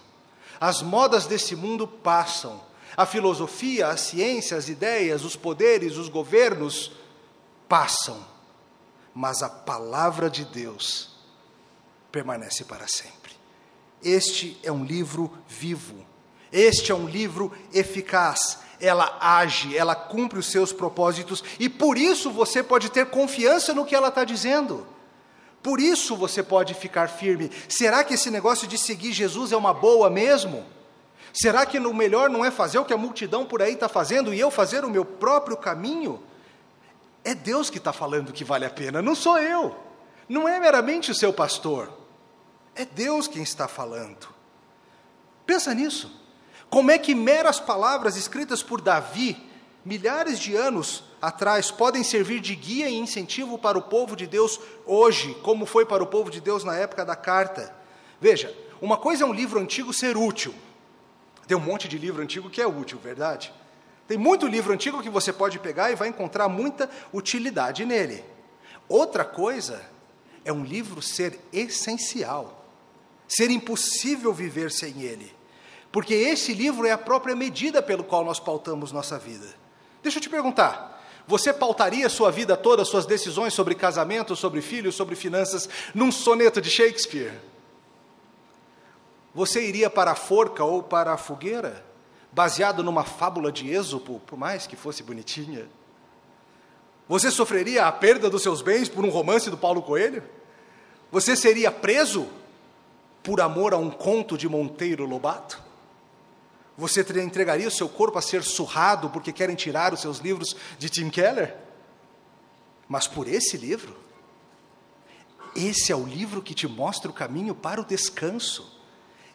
as 0.61 0.82
modas 0.82 1.26
desse 1.26 1.56
mundo 1.56 1.88
passam, 1.88 2.62
a 2.97 3.06
filosofia, 3.06 3.88
a 3.88 3.97
ciência, 3.97 4.56
as 4.56 4.68
ideias, 4.68 5.25
os 5.25 5.35
poderes, 5.35 5.97
os 5.97 6.09
governos 6.09 6.92
passam, 7.68 8.23
mas 9.14 9.42
a 9.42 9.49
palavra 9.49 10.28
de 10.28 10.44
Deus 10.44 11.12
permanece 12.12 12.64
para 12.64 12.87
sempre. 12.87 13.33
Este 14.04 14.59
é 14.62 14.71
um 14.71 14.85
livro 14.85 15.33
vivo, 15.49 16.04
este 16.52 16.92
é 16.92 16.95
um 16.95 17.09
livro 17.09 17.50
eficaz, 17.73 18.59
ela 18.78 19.16
age, 19.21 19.76
ela 19.76 19.95
cumpre 19.95 20.38
os 20.38 20.47
seus 20.47 20.73
propósitos 20.73 21.42
e 21.59 21.69
por 21.69 21.97
isso 21.97 22.31
você 22.31 22.62
pode 22.62 22.90
ter 22.90 23.07
confiança 23.07 23.73
no 23.73 23.87
que 23.87 23.95
ela 23.95 24.09
está 24.09 24.25
dizendo. 24.25 24.87
Por 25.62 25.81
isso 25.81 26.16
você 26.16 26.42
pode 26.42 26.75
ficar 26.75 27.09
firme. 27.09 27.50
Será 27.69 28.02
que 28.02 28.14
esse 28.14 28.28
negócio 28.31 28.66
de 28.66 28.76
seguir 28.76 29.12
Jesus 29.12 29.52
é 29.52 29.57
uma 29.57 29.73
boa 29.73 30.11
mesmo? 30.11 30.66
Será 31.33 31.64
que 31.64 31.78
o 31.78 31.95
melhor 31.95 32.28
não 32.28 32.45
é 32.45 32.50
fazer 32.50 32.78
o 32.78 32.85
que 32.85 32.92
a 32.92 32.99
multidão 32.99 33.47
por 33.47 33.62
aí 33.62 33.75
está 33.75 33.88
fazendo 33.88 34.35
e 34.35 34.40
eu 34.40 34.50
fazer 34.50 34.85
o 34.85 34.90
meu 34.90 35.04
próprio 35.04 35.57
caminho? 35.57 36.21
É 37.25 37.35
Deus 37.35 37.71
que 37.71 37.78
está 37.78 37.92
falando 37.92 38.33
que 38.33 38.45
vale 38.45 38.66
a 38.66 38.71
pena, 38.71 39.00
não 39.00 39.14
sou 39.14 39.38
eu. 39.38 39.75
Não 40.28 40.49
é 40.49 40.59
meramente 40.59 41.11
o 41.11 41.14
seu 41.14 41.33
pastor. 41.33 42.01
É 42.74 42.84
Deus 42.84 43.28
quem 43.28 43.42
está 43.42 43.68
falando. 43.68 44.28
Pensa 45.44 45.74
nisso. 45.74 46.20
Como 46.70 46.90
é 46.90 46.98
que 46.98 47.14
meras 47.14 47.60
palavras 47.60 48.16
escritas 48.16 48.62
por 48.62 48.80
Davi, 48.80 49.36
milhares 49.84 50.38
de 50.38 50.56
anos 50.56 51.04
atrás 51.20 51.70
podem 51.70 52.02
servir 52.02 52.40
de 52.40 52.54
guia 52.54 52.88
e 52.88 52.96
incentivo 52.96 53.58
para 53.58 53.76
o 53.76 53.82
povo 53.82 54.16
de 54.16 54.26
Deus 54.26 54.58
hoje, 54.86 55.34
como 55.42 55.66
foi 55.66 55.84
para 55.84 56.02
o 56.02 56.06
povo 56.06 56.30
de 56.30 56.40
Deus 56.40 56.64
na 56.64 56.74
época 56.76 57.04
da 57.04 57.14
carta. 57.14 57.74
Veja, 58.20 58.56
uma 58.80 58.96
coisa 58.96 59.24
é 59.24 59.26
um 59.26 59.32
livro 59.32 59.60
antigo 59.60 59.92
ser 59.92 60.16
útil. 60.16 60.54
Tem 61.46 61.56
um 61.56 61.60
monte 61.60 61.88
de 61.88 61.98
livro 61.98 62.22
antigo 62.22 62.48
que 62.48 62.62
é 62.62 62.66
útil, 62.66 62.98
verdade? 62.98 63.52
Tem 64.08 64.16
muito 64.16 64.46
livro 64.46 64.72
antigo 64.72 65.02
que 65.02 65.10
você 65.10 65.32
pode 65.32 65.58
pegar 65.58 65.90
e 65.90 65.94
vai 65.94 66.08
encontrar 66.08 66.48
muita 66.48 66.88
utilidade 67.12 67.84
nele. 67.84 68.24
Outra 68.88 69.24
coisa 69.24 69.82
é 70.44 70.52
um 70.52 70.64
livro 70.64 71.00
ser 71.00 71.38
essencial, 71.52 72.62
ser 73.36 73.50
impossível 73.50 74.32
viver 74.32 74.70
sem 74.70 75.02
ele. 75.02 75.34
Porque 75.90 76.14
esse 76.14 76.52
livro 76.54 76.86
é 76.86 76.90
a 76.90 76.98
própria 76.98 77.36
medida 77.36 77.82
pelo 77.82 78.04
qual 78.04 78.24
nós 78.24 78.40
pautamos 78.40 78.92
nossa 78.92 79.18
vida. 79.18 79.46
Deixa 80.02 80.18
eu 80.18 80.22
te 80.22 80.28
perguntar: 80.28 81.02
você 81.26 81.52
pautaria 81.52 82.08
sua 82.08 82.30
vida 82.30 82.56
toda, 82.56 82.84
suas 82.84 83.06
decisões 83.06 83.54
sobre 83.54 83.74
casamento, 83.74 84.34
sobre 84.34 84.60
filhos, 84.60 84.94
sobre 84.94 85.14
finanças, 85.14 85.68
num 85.94 86.10
soneto 86.10 86.60
de 86.60 86.70
Shakespeare? 86.70 87.32
Você 89.34 89.66
iria 89.66 89.88
para 89.88 90.12
a 90.12 90.16
forca 90.16 90.64
ou 90.64 90.82
para 90.82 91.12
a 91.12 91.16
fogueira, 91.16 91.84
baseado 92.30 92.82
numa 92.82 93.04
fábula 93.04 93.50
de 93.50 93.70
Êxopo, 93.70 94.20
por 94.26 94.38
mais 94.38 94.66
que 94.66 94.76
fosse 94.76 95.02
bonitinha? 95.02 95.68
Você 97.08 97.30
sofreria 97.30 97.86
a 97.86 97.92
perda 97.92 98.28
dos 98.28 98.42
seus 98.42 98.62
bens 98.62 98.88
por 98.88 99.04
um 99.04 99.10
romance 99.10 99.50
do 99.50 99.56
Paulo 99.56 99.82
Coelho? 99.82 100.22
Você 101.10 101.36
seria 101.36 101.70
preso 101.70 102.28
por 103.22 103.40
amor 103.40 103.72
a 103.74 103.76
um 103.76 103.90
conto 103.90 104.36
de 104.36 104.48
Monteiro 104.48 105.06
Lobato? 105.06 105.62
Você 106.76 107.00
entregaria 107.22 107.68
o 107.68 107.70
seu 107.70 107.88
corpo 107.88 108.18
a 108.18 108.22
ser 108.22 108.42
surrado 108.42 109.10
porque 109.10 109.32
querem 109.32 109.54
tirar 109.54 109.92
os 109.92 110.00
seus 110.00 110.18
livros 110.18 110.56
de 110.78 110.88
Tim 110.88 111.10
Keller? 111.10 111.54
Mas 112.88 113.06
por 113.06 113.28
esse 113.28 113.56
livro, 113.56 113.96
esse 115.54 115.92
é 115.92 115.96
o 115.96 116.06
livro 116.06 116.42
que 116.42 116.54
te 116.54 116.66
mostra 116.66 117.10
o 117.10 117.14
caminho 117.14 117.54
para 117.54 117.80
o 117.80 117.84
descanso. 117.84 118.80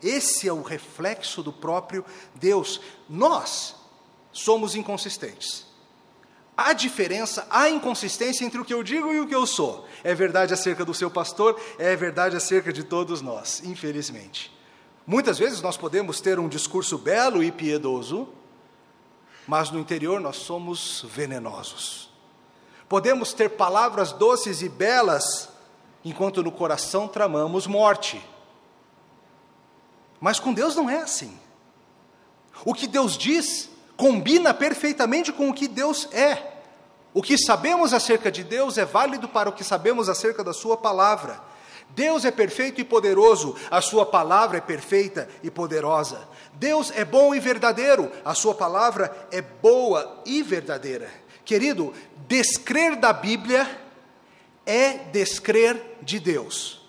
Esse 0.01 0.47
é 0.47 0.53
o 0.53 0.63
reflexo 0.63 1.43
do 1.43 1.53
próprio 1.53 2.03
Deus. 2.35 2.81
Nós 3.07 3.75
somos 4.31 4.75
inconsistentes. 4.75 5.66
Há 6.57 6.73
diferença, 6.73 7.45
há 7.51 7.69
inconsistência 7.69 8.43
entre 8.43 8.59
o 8.59 8.65
que 8.65 8.73
eu 8.73 8.81
digo 8.81 9.13
e 9.13 9.19
o 9.19 9.27
que 9.27 9.35
eu 9.35 9.45
sou. 9.45 9.87
É 10.03 10.15
verdade 10.15 10.55
acerca 10.55 10.83
do 10.83 10.91
seu 10.91 11.11
pastor, 11.11 11.61
é 11.77 11.95
verdade 11.95 12.35
acerca 12.35 12.73
de 12.73 12.83
todos 12.83 13.21
nós, 13.21 13.61
infelizmente. 13.63 14.51
Muitas 15.05 15.37
vezes 15.37 15.61
nós 15.61 15.77
podemos 15.77 16.19
ter 16.19 16.39
um 16.39 16.49
discurso 16.49 16.97
belo 16.97 17.43
e 17.43 17.51
piedoso, 17.51 18.27
mas 19.47 19.69
no 19.69 19.79
interior 19.79 20.19
nós 20.19 20.37
somos 20.37 21.05
venenosos. 21.07 22.09
Podemos 22.89 23.33
ter 23.33 23.49
palavras 23.49 24.11
doces 24.11 24.63
e 24.63 24.67
belas, 24.67 25.49
enquanto 26.03 26.41
no 26.41 26.51
coração 26.51 27.07
tramamos 27.07 27.67
morte. 27.67 28.19
Mas 30.19 30.39
com 30.39 30.51
Deus 30.51 30.75
não 30.75 30.89
é 30.89 30.97
assim. 30.97 31.39
O 32.65 32.73
que 32.73 32.87
Deus 32.87 33.15
diz 33.15 33.69
combina 33.97 34.53
perfeitamente 34.53 35.33
com 35.33 35.49
o 35.49 35.53
que 35.53 35.67
Deus 35.67 36.07
é. 36.13 36.53
O 37.13 37.21
que 37.21 37.37
sabemos 37.37 37.93
acerca 37.93 38.31
de 38.31 38.43
Deus 38.43 38.77
é 38.77 38.85
válido 38.85 39.27
para 39.27 39.49
o 39.49 39.53
que 39.53 39.63
sabemos 39.63 40.07
acerca 40.07 40.43
da 40.43 40.53
Sua 40.53 40.77
palavra. 40.77 41.41
Deus 41.89 42.25
é 42.25 42.31
perfeito 42.31 42.79
e 42.79 42.83
poderoso, 42.83 43.55
a 43.71 43.81
Sua 43.81 44.05
palavra 44.05 44.59
é 44.59 44.61
perfeita 44.61 45.27
e 45.41 45.49
poderosa. 45.49 46.27
Deus 46.53 46.91
é 46.95 47.03
bom 47.03 47.33
e 47.33 47.39
verdadeiro, 47.39 48.11
a 48.23 48.35
Sua 48.35 48.53
palavra 48.53 49.27
é 49.31 49.41
boa 49.41 50.21
e 50.25 50.43
verdadeira. 50.43 51.09
Querido, 51.43 51.93
descrer 52.27 52.97
da 52.97 53.11
Bíblia 53.11 53.67
é 54.65 54.93
descrer 55.11 55.97
de 56.01 56.19
Deus. 56.19 56.85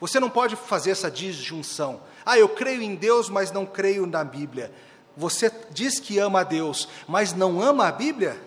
Você 0.00 0.20
não 0.20 0.30
pode 0.30 0.56
fazer 0.56 0.92
essa 0.92 1.10
disjunção. 1.10 2.00
Ah, 2.24 2.38
eu 2.38 2.48
creio 2.48 2.82
em 2.82 2.94
Deus, 2.94 3.28
mas 3.28 3.50
não 3.50 3.66
creio 3.66 4.06
na 4.06 4.22
Bíblia. 4.22 4.72
Você 5.16 5.50
diz 5.70 5.98
que 5.98 6.18
ama 6.18 6.40
a 6.40 6.44
Deus, 6.44 6.88
mas 7.08 7.32
não 7.32 7.60
ama 7.60 7.86
a 7.86 7.92
Bíblia? 7.92 8.40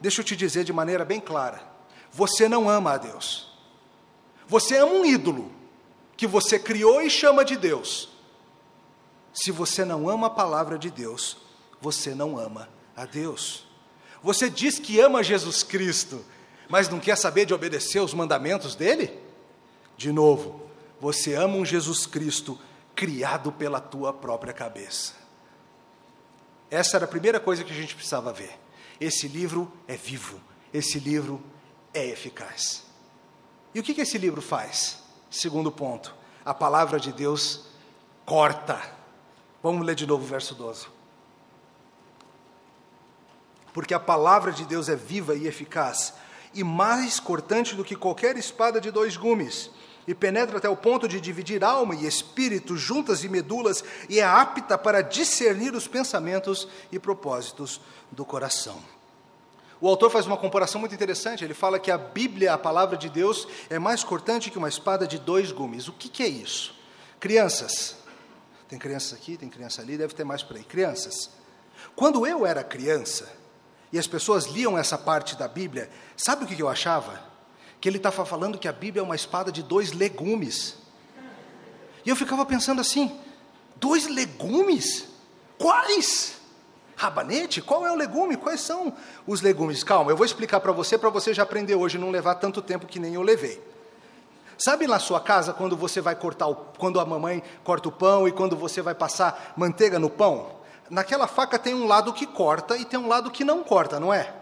Deixa 0.00 0.20
eu 0.20 0.24
te 0.24 0.36
dizer 0.36 0.64
de 0.64 0.72
maneira 0.72 1.04
bem 1.04 1.20
clara: 1.20 1.62
você 2.12 2.48
não 2.48 2.68
ama 2.68 2.92
a 2.92 2.96
Deus. 2.98 3.48
Você 4.46 4.76
ama 4.76 4.92
um 4.92 5.06
ídolo 5.06 5.50
que 6.16 6.26
você 6.26 6.58
criou 6.58 7.00
e 7.00 7.08
chama 7.08 7.44
de 7.44 7.56
Deus. 7.56 8.08
Se 9.32 9.50
você 9.50 9.84
não 9.84 10.08
ama 10.08 10.26
a 10.26 10.30
palavra 10.30 10.76
de 10.78 10.90
Deus, 10.90 11.36
você 11.80 12.14
não 12.14 12.36
ama 12.36 12.68
a 12.96 13.06
Deus. 13.06 13.66
Você 14.22 14.50
diz 14.50 14.78
que 14.78 15.00
ama 15.00 15.22
Jesus 15.22 15.62
Cristo, 15.62 16.24
mas 16.68 16.88
não 16.88 17.00
quer 17.00 17.16
saber 17.16 17.46
de 17.46 17.54
obedecer 17.54 18.00
os 18.00 18.12
mandamentos 18.12 18.74
dele? 18.74 19.18
De 19.96 20.12
novo, 20.12 20.68
você 21.00 21.34
ama 21.34 21.56
um 21.56 21.64
Jesus 21.64 22.06
Cristo 22.06 22.58
criado 22.94 23.50
pela 23.52 23.80
tua 23.80 24.12
própria 24.12 24.52
cabeça. 24.52 25.19
Essa 26.70 26.96
era 26.96 27.04
a 27.04 27.08
primeira 27.08 27.40
coisa 27.40 27.64
que 27.64 27.72
a 27.72 27.76
gente 27.76 27.94
precisava 27.94 28.32
ver. 28.32 28.58
Esse 29.00 29.26
livro 29.26 29.72
é 29.88 29.96
vivo, 29.96 30.40
esse 30.72 30.98
livro 30.98 31.42
é 31.92 32.06
eficaz. 32.06 32.84
E 33.74 33.80
o 33.80 33.82
que, 33.82 33.94
que 33.94 34.02
esse 34.02 34.18
livro 34.18 34.40
faz? 34.40 35.02
Segundo 35.30 35.72
ponto, 35.72 36.14
a 36.44 36.54
palavra 36.54 37.00
de 37.00 37.12
Deus 37.12 37.66
corta. 38.24 38.80
Vamos 39.62 39.84
ler 39.84 39.94
de 39.94 40.06
novo 40.06 40.24
o 40.24 40.26
verso 40.26 40.54
12. 40.54 40.86
Porque 43.72 43.94
a 43.94 44.00
palavra 44.00 44.52
de 44.52 44.64
Deus 44.64 44.88
é 44.88 44.96
viva 44.96 45.34
e 45.34 45.46
eficaz, 45.46 46.14
e 46.52 46.64
mais 46.64 47.20
cortante 47.20 47.76
do 47.76 47.84
que 47.84 47.94
qualquer 47.94 48.36
espada 48.36 48.80
de 48.80 48.90
dois 48.90 49.16
gumes, 49.16 49.70
e 50.06 50.14
penetra 50.14 50.58
até 50.58 50.68
o 50.68 50.76
ponto 50.76 51.06
de 51.06 51.20
dividir 51.20 51.62
alma 51.62 51.94
e 51.94 52.06
espírito, 52.06 52.76
juntas 52.76 53.22
e 53.24 53.28
medulas, 53.28 53.84
e 54.08 54.18
é 54.20 54.24
apta 54.24 54.76
para 54.76 55.02
discernir 55.02 55.74
os 55.74 55.86
pensamentos 55.86 56.66
e 56.90 56.98
propósitos 56.98 57.80
do 58.10 58.24
coração. 58.24 58.82
O 59.80 59.88
autor 59.88 60.10
faz 60.10 60.26
uma 60.26 60.36
comparação 60.36 60.80
muito 60.80 60.94
interessante. 60.94 61.42
Ele 61.42 61.54
fala 61.54 61.78
que 61.78 61.90
a 61.90 61.96
Bíblia, 61.96 62.52
a 62.52 62.58
palavra 62.58 62.96
de 62.96 63.08
Deus, 63.08 63.48
é 63.70 63.78
mais 63.78 64.04
cortante 64.04 64.50
que 64.50 64.58
uma 64.58 64.68
espada 64.68 65.06
de 65.06 65.18
dois 65.18 65.52
gumes. 65.52 65.88
O 65.88 65.92
que, 65.92 66.08
que 66.08 66.22
é 66.22 66.28
isso? 66.28 66.74
Crianças. 67.18 67.96
Tem 68.68 68.78
crianças 68.78 69.14
aqui, 69.14 69.36
tem 69.36 69.48
criança 69.48 69.80
ali, 69.80 69.96
deve 69.96 70.14
ter 70.14 70.24
mais 70.24 70.42
por 70.42 70.56
aí. 70.56 70.64
Crianças. 70.64 71.30
Quando 71.96 72.26
eu 72.26 72.44
era 72.44 72.62
criança, 72.62 73.32
e 73.92 73.98
as 73.98 74.06
pessoas 74.06 74.46
liam 74.46 74.78
essa 74.78 74.98
parte 74.98 75.34
da 75.34 75.48
Bíblia, 75.48 75.90
sabe 76.16 76.44
o 76.44 76.46
que 76.46 76.60
eu 76.60 76.68
achava? 76.68 77.29
Que 77.80 77.88
ele 77.88 77.96
estava 77.96 78.24
falando 78.24 78.58
que 78.58 78.68
a 78.68 78.72
Bíblia 78.72 79.00
é 79.00 79.04
uma 79.04 79.14
espada 79.14 79.50
de 79.50 79.62
dois 79.62 79.92
legumes. 79.92 80.76
E 82.04 82.10
eu 82.10 82.16
ficava 82.16 82.44
pensando 82.44 82.80
assim: 82.80 83.18
dois 83.76 84.06
legumes? 84.06 85.08
Quais? 85.58 86.38
Rabanete? 86.96 87.62
Qual 87.62 87.86
é 87.86 87.90
o 87.90 87.94
legume? 87.94 88.36
Quais 88.36 88.60
são 88.60 88.92
os 89.26 89.40
legumes? 89.40 89.82
Calma, 89.82 90.10
eu 90.10 90.16
vou 90.16 90.26
explicar 90.26 90.60
para 90.60 90.72
você, 90.72 90.98
para 90.98 91.08
você 91.08 91.32
já 91.32 91.42
aprender 91.42 91.74
hoje, 91.74 91.96
não 91.96 92.10
levar 92.10 92.34
tanto 92.34 92.60
tempo 92.60 92.86
que 92.86 92.98
nem 92.98 93.14
eu 93.14 93.22
levei. 93.22 93.62
Sabe 94.58 94.86
na 94.86 94.98
sua 94.98 95.20
casa 95.20 95.54
quando 95.54 95.74
você 95.76 96.02
vai 96.02 96.14
cortar 96.14 96.46
o, 96.46 96.54
quando 96.54 97.00
a 97.00 97.06
mamãe 97.06 97.42
corta 97.64 97.88
o 97.88 97.92
pão 97.92 98.28
e 98.28 98.32
quando 98.32 98.54
você 98.54 98.82
vai 98.82 98.94
passar 98.94 99.54
manteiga 99.56 99.98
no 99.98 100.10
pão? 100.10 100.60
naquela 100.90 101.28
faca 101.28 101.58
tem 101.58 101.72
um 101.72 101.86
lado 101.86 102.12
que 102.12 102.26
corta 102.26 102.76
e 102.76 102.84
tem 102.84 102.98
um 102.98 103.06
lado 103.06 103.30
que 103.30 103.44
não 103.44 103.62
corta, 103.62 104.00
não 104.00 104.12
é? 104.12 104.34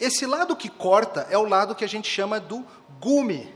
Esse 0.00 0.24
lado 0.24 0.56
que 0.56 0.68
corta 0.68 1.26
é 1.30 1.36
o 1.36 1.44
lado 1.44 1.74
que 1.74 1.84
a 1.84 1.88
gente 1.88 2.08
chama 2.08 2.40
do 2.40 2.64
gume. 2.98 3.54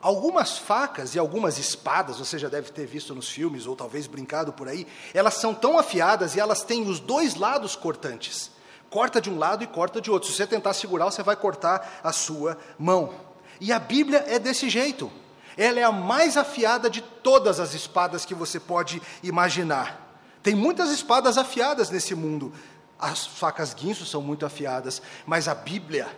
Algumas 0.00 0.58
facas 0.58 1.14
e 1.14 1.18
algumas 1.18 1.58
espadas, 1.58 2.18
você 2.18 2.38
já 2.38 2.48
deve 2.48 2.70
ter 2.70 2.84
visto 2.86 3.14
nos 3.14 3.28
filmes 3.28 3.66
ou 3.66 3.74
talvez 3.74 4.06
brincado 4.06 4.52
por 4.52 4.68
aí, 4.68 4.86
elas 5.14 5.34
são 5.34 5.54
tão 5.54 5.78
afiadas 5.78 6.34
e 6.34 6.40
elas 6.40 6.62
têm 6.62 6.86
os 6.86 7.00
dois 7.00 7.36
lados 7.36 7.76
cortantes. 7.76 8.50
Corta 8.90 9.20
de 9.20 9.30
um 9.30 9.38
lado 9.38 9.64
e 9.64 9.66
corta 9.66 10.00
de 10.00 10.10
outro. 10.10 10.28
Se 10.28 10.36
você 10.36 10.46
tentar 10.46 10.74
segurar, 10.74 11.06
você 11.06 11.22
vai 11.22 11.36
cortar 11.36 12.00
a 12.02 12.12
sua 12.12 12.58
mão. 12.78 13.14
E 13.60 13.72
a 13.72 13.78
Bíblia 13.78 14.24
é 14.26 14.38
desse 14.38 14.68
jeito. 14.68 15.10
Ela 15.56 15.80
é 15.80 15.84
a 15.84 15.92
mais 15.92 16.36
afiada 16.36 16.90
de 16.90 17.00
todas 17.00 17.60
as 17.60 17.74
espadas 17.74 18.24
que 18.24 18.34
você 18.34 18.58
pode 18.60 19.00
imaginar. 19.22 20.18
Tem 20.42 20.54
muitas 20.54 20.90
espadas 20.90 21.38
afiadas 21.38 21.88
nesse 21.88 22.14
mundo. 22.14 22.52
As 22.98 23.26
facas 23.26 23.74
guinso 23.74 24.06
são 24.06 24.22
muito 24.22 24.46
afiadas, 24.46 25.02
mas 25.26 25.48
a 25.48 25.54
Bíblia, 25.54 26.08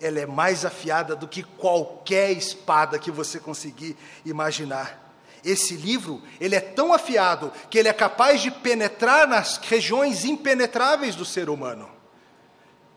ela 0.00 0.20
é 0.20 0.26
mais 0.26 0.64
afiada 0.64 1.14
do 1.14 1.28
que 1.28 1.42
qualquer 1.42 2.30
espada 2.32 2.98
que 2.98 3.10
você 3.10 3.38
conseguir 3.38 3.96
imaginar. 4.24 5.00
Esse 5.44 5.74
livro, 5.74 6.22
ele 6.40 6.54
é 6.54 6.60
tão 6.60 6.92
afiado 6.92 7.52
que 7.68 7.78
ele 7.78 7.88
é 7.88 7.92
capaz 7.92 8.40
de 8.40 8.50
penetrar 8.50 9.26
nas 9.26 9.56
regiões 9.56 10.24
impenetráveis 10.24 11.16
do 11.16 11.24
ser 11.24 11.50
humano. 11.50 11.88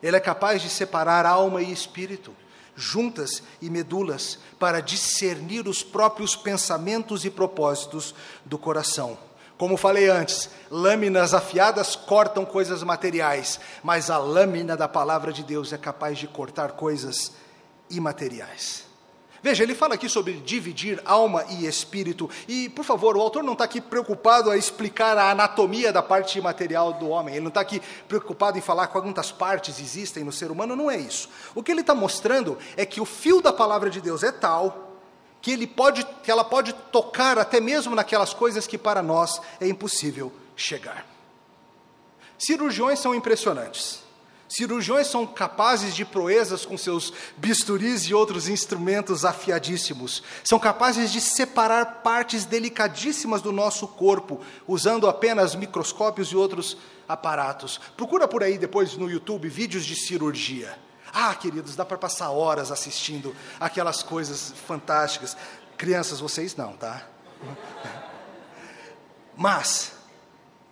Ele 0.01 0.15
é 0.15 0.19
capaz 0.19 0.61
de 0.61 0.69
separar 0.69 1.25
alma 1.25 1.63
e 1.63 1.71
espírito, 1.71 2.35
juntas 2.75 3.41
e 3.59 3.69
medulas, 3.69 4.37
para 4.59 4.79
discernir 4.79 5.67
os 5.67 5.81
próprios 5.81 6.35
pensamentos 6.35 7.25
e 7.25 7.31
propósitos 7.31 8.13
do 8.45 8.57
coração. 8.59 9.17
Como 9.57 9.77
falei 9.77 10.09
antes, 10.09 10.49
lâminas 10.69 11.33
afiadas 11.33 11.95
cortam 11.95 12.43
coisas 12.43 12.83
materiais, 12.83 13.59
mas 13.81 14.09
a 14.09 14.17
lâmina 14.17 14.75
da 14.75 14.87
palavra 14.87 15.31
de 15.31 15.43
Deus 15.43 15.71
é 15.71 15.77
capaz 15.77 16.17
de 16.17 16.27
cortar 16.27 16.73
coisas 16.73 17.31
imateriais. 17.89 18.83
Veja, 19.41 19.63
ele 19.63 19.75
fala 19.75 19.93
aqui 19.93 20.09
sobre 20.09 20.33
dividir 20.33 20.99
alma 21.05 21.45
e 21.51 21.67
espírito, 21.67 22.29
e, 22.47 22.67
por 22.67 22.83
favor, 22.83 23.15
o 23.15 23.21
autor 23.21 23.43
não 23.43 23.53
está 23.53 23.63
aqui 23.63 23.79
preocupado 23.79 24.49
a 24.49 24.57
explicar 24.57 25.17
a 25.17 25.29
anatomia 25.29 25.93
da 25.93 26.01
parte 26.01 26.37
imaterial 26.37 26.93
do 26.93 27.09
homem, 27.09 27.35
ele 27.35 27.43
não 27.43 27.49
está 27.49 27.61
aqui 27.61 27.81
preocupado 28.09 28.57
em 28.57 28.61
falar 28.61 28.87
quantas 28.87 29.31
partes 29.31 29.79
existem 29.79 30.23
no 30.23 30.31
ser 30.31 30.51
humano, 30.51 30.75
não 30.75 30.89
é 30.91 30.97
isso. 30.97 31.29
O 31.53 31.61
que 31.61 31.71
ele 31.71 31.81
está 31.81 31.93
mostrando 31.95 32.57
é 32.75 32.85
que 32.85 32.99
o 32.99 33.05
fio 33.05 33.39
da 33.39 33.53
palavra 33.53 33.89
de 33.89 34.01
Deus 34.01 34.23
é 34.23 34.31
tal 34.31 34.84
que, 35.45 35.51
ele 35.51 35.67
pode, 35.67 36.03
que 36.23 36.31
ela 36.31 36.43
pode 36.43 36.73
tocar 36.73 37.37
até 37.37 37.61
mesmo 37.61 37.93
naquelas 37.93 38.33
coisas 38.33 38.65
que 38.65 38.79
para 38.79 39.03
nós 39.03 39.39
é 39.61 39.67
impossível 39.67 40.33
chegar. 40.55 41.05
Cirurgiões 42.35 42.97
são 42.97 43.13
impressionantes. 43.13 43.99
Cirurgiões 44.49 45.05
são 45.05 45.23
capazes 45.23 45.93
de 45.93 46.03
proezas 46.03 46.65
com 46.65 46.75
seus 46.75 47.13
bisturis 47.37 48.05
e 48.05 48.13
outros 48.15 48.49
instrumentos 48.49 49.23
afiadíssimos. 49.23 50.23
São 50.43 50.57
capazes 50.57 51.11
de 51.11 51.21
separar 51.21 52.01
partes 52.01 52.43
delicadíssimas 52.43 53.39
do 53.39 53.51
nosso 53.51 53.87
corpo, 53.87 54.41
usando 54.67 55.07
apenas 55.07 55.53
microscópios 55.53 56.29
e 56.29 56.35
outros 56.35 56.75
aparatos. 57.07 57.79
Procura 57.95 58.27
por 58.27 58.41
aí 58.41 58.57
depois 58.57 58.97
no 58.97 59.07
YouTube 59.07 59.47
vídeos 59.47 59.85
de 59.85 59.95
cirurgia. 59.95 60.75
Ah, 61.17 61.33
queridos, 61.33 61.77
dá 61.77 61.85
para 61.85 61.97
passar 61.97 62.29
horas 62.29 62.73
assistindo 62.73 63.33
aquelas 63.57 64.03
coisas 64.03 64.53
fantásticas. 64.67 65.37
Crianças, 65.77 66.19
vocês 66.19 66.57
não, 66.57 66.73
tá? 66.73 67.07
Mas, 69.33 69.93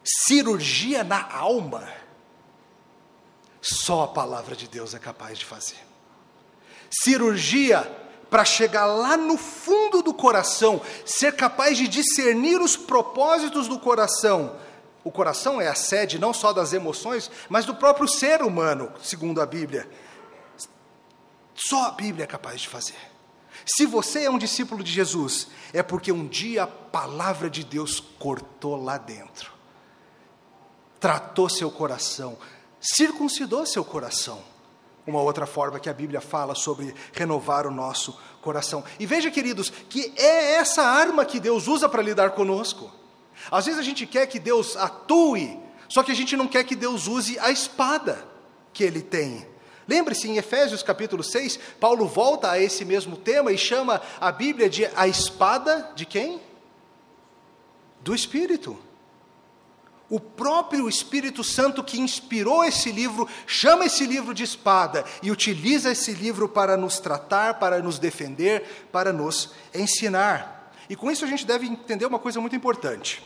cirurgia 0.04 1.02
na 1.02 1.32
alma, 1.32 1.88
só 3.62 4.04
a 4.04 4.08
palavra 4.10 4.54
de 4.54 4.68
Deus 4.68 4.94
é 4.94 5.00
capaz 5.00 5.40
de 5.40 5.46
fazer. 5.46 5.80
Cirurgia 6.92 7.90
para 8.30 8.44
chegar 8.44 8.86
lá 8.86 9.16
no 9.16 9.38
fundo 9.38 10.02
do 10.02 10.14
coração, 10.14 10.82
ser 11.06 11.38
capaz 11.38 11.78
de 11.78 11.88
discernir 11.88 12.60
os 12.60 12.76
propósitos 12.76 13.70
do 13.70 13.80
coração. 13.80 14.58
O 15.06 15.12
coração 15.12 15.62
é 15.62 15.70
a 15.70 15.76
sede 15.76 16.20
não 16.20 16.34
só 16.34 16.52
das 16.52 16.74
emoções, 16.74 17.32
mas 17.48 17.64
do 17.64 17.76
próprio 17.76 18.10
ser 18.10 18.42
humano, 18.42 18.92
segundo 19.02 19.42
a 19.42 19.46
Bíblia. 19.46 19.90
Só 21.56 21.88
a 21.88 21.92
Bíblia 21.92 22.24
é 22.24 22.28
capaz 22.28 22.62
de 22.62 22.68
fazer. 22.68 23.14
Se 23.66 23.86
você 23.86 24.26
é 24.26 24.30
um 24.30 24.38
discípulo 24.38 24.84
de 24.84 24.92
Jesus, 24.92 25.48
é 25.72 25.82
porque 25.82 26.12
um 26.12 26.28
dia 26.28 26.64
a 26.64 26.68
palavra 26.68 27.50
de 27.50 27.64
Deus 27.64 28.00
cortou 28.20 28.82
lá 28.82 28.98
dentro, 28.98 29.54
tratou 31.00 31.48
seu 31.48 31.72
coração, 31.72 32.38
circuncidou 32.80 33.66
seu 33.66 33.86
coração. 33.86 34.44
Uma 35.06 35.22
outra 35.22 35.46
forma 35.46 35.80
que 35.80 35.90
a 35.90 35.94
Bíblia 35.94 36.22
fala 36.22 36.56
sobre 36.56 36.96
renovar 37.12 37.68
o 37.68 37.72
nosso 37.72 38.18
coração. 38.42 38.84
E 38.98 39.06
veja, 39.06 39.30
queridos, 39.30 39.70
que 39.70 40.14
é 40.16 40.54
essa 40.54 40.82
arma 40.82 41.26
que 41.26 41.42
Deus 41.42 41.68
usa 41.68 41.90
para 41.90 42.02
lidar 42.02 42.32
conosco. 42.32 42.90
Às 43.52 43.66
vezes 43.66 43.80
a 43.80 43.84
gente 43.84 44.06
quer 44.06 44.28
que 44.28 44.40
Deus 44.40 44.78
atue, 44.78 45.60
só 45.90 46.04
que 46.04 46.12
a 46.12 46.16
gente 46.16 46.38
não 46.38 46.48
quer 46.48 46.64
que 46.64 46.76
Deus 46.76 47.08
use 47.08 47.38
a 47.40 47.52
espada 47.52 48.26
que 48.72 48.84
Ele 48.84 49.02
tem. 49.02 49.46
Lembre-se, 49.88 50.30
em 50.30 50.38
Efésios 50.38 50.82
capítulo 50.82 51.24
6, 51.24 51.60
Paulo 51.80 52.08
volta 52.08 52.52
a 52.52 52.60
esse 52.60 52.86
mesmo 52.86 53.18
tema 53.18 53.52
e 53.52 53.58
chama 53.58 54.02
a 54.20 54.32
Bíblia 54.32 54.70
de 54.70 54.86
a 54.96 55.08
espada 55.08 55.92
de 55.96 56.06
quem? 56.06 56.42
Do 58.02 58.16
Espírito. 58.16 58.78
O 60.10 60.20
próprio 60.20 60.88
Espírito 60.88 61.44
Santo 61.44 61.84
que 61.84 62.00
inspirou 62.00 62.64
esse 62.64 62.92
livro, 62.92 63.28
chama 63.48 63.86
esse 63.86 64.06
livro 64.06 64.34
de 64.34 64.44
espada 64.44 65.04
e 65.22 65.32
utiliza 65.32 65.92
esse 65.92 66.14
livro 66.14 66.48
para 66.48 66.78
nos 66.78 67.00
tratar, 67.00 67.56
para 67.56 67.82
nos 67.82 67.98
defender, 67.98 68.88
para 68.92 69.12
nos 69.12 69.52
ensinar. 69.74 70.72
E 70.90 70.96
com 70.96 71.10
isso 71.10 71.26
a 71.26 71.28
gente 71.28 71.46
deve 71.46 71.66
entender 71.66 72.06
uma 72.06 72.20
coisa 72.20 72.40
muito 72.40 72.56
importante. 72.56 73.24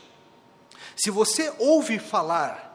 Se 0.95 1.11
você 1.11 1.53
ouve 1.59 1.99
falar 1.99 2.67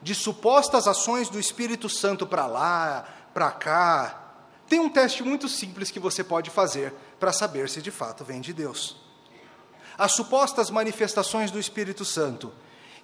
de 0.00 0.14
supostas 0.14 0.86
ações 0.86 1.28
do 1.28 1.40
Espírito 1.40 1.88
Santo 1.88 2.26
para 2.26 2.46
lá, 2.46 3.08
para 3.36 3.50
cá. 3.50 4.18
Tem 4.66 4.80
um 4.80 4.88
teste 4.88 5.22
muito 5.22 5.46
simples 5.46 5.90
que 5.90 6.00
você 6.00 6.24
pode 6.24 6.48
fazer 6.48 6.94
para 7.20 7.34
saber 7.34 7.68
se 7.68 7.82
de 7.82 7.90
fato 7.90 8.24
vem 8.24 8.40
de 8.40 8.54
Deus. 8.54 8.96
As 9.98 10.12
supostas 10.12 10.70
manifestações 10.70 11.50
do 11.50 11.60
Espírito 11.60 12.02
Santo 12.02 12.50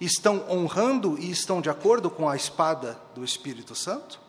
estão 0.01 0.43
honrando 0.49 1.19
e 1.19 1.29
estão 1.29 1.61
de 1.61 1.69
acordo 1.69 2.09
com 2.09 2.27
a 2.27 2.35
espada 2.35 2.99
do 3.13 3.23
Espírito 3.23 3.75
Santo? 3.75 4.19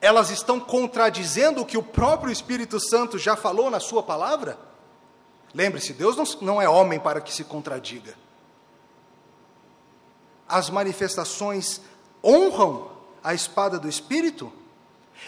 Elas 0.00 0.30
estão 0.30 0.58
contradizendo 0.58 1.60
o 1.60 1.66
que 1.66 1.78
o 1.78 1.82
próprio 1.82 2.32
Espírito 2.32 2.80
Santo 2.80 3.20
já 3.20 3.36
falou 3.36 3.70
na 3.70 3.78
Sua 3.78 4.02
palavra? 4.02 4.58
Lembre-se, 5.54 5.92
Deus 5.92 6.16
não, 6.16 6.24
não 6.40 6.60
é 6.60 6.68
homem 6.68 6.98
para 6.98 7.20
que 7.20 7.32
se 7.32 7.44
contradiga. 7.44 8.16
As 10.48 10.70
manifestações 10.70 11.80
honram 12.22 12.97
a 13.28 13.34
espada 13.34 13.78
do 13.78 13.86
Espírito? 13.86 14.50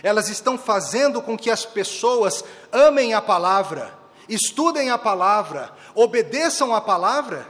Elas 0.02 0.30
estão 0.30 0.56
fazendo 0.56 1.20
com 1.20 1.36
que 1.36 1.50
as 1.50 1.66
pessoas 1.66 2.42
amem 2.72 3.12
a 3.12 3.20
palavra, 3.20 3.92
estudem 4.26 4.88
a 4.88 4.96
palavra, 4.96 5.70
obedeçam 5.94 6.74
a 6.74 6.80
palavra? 6.80 7.46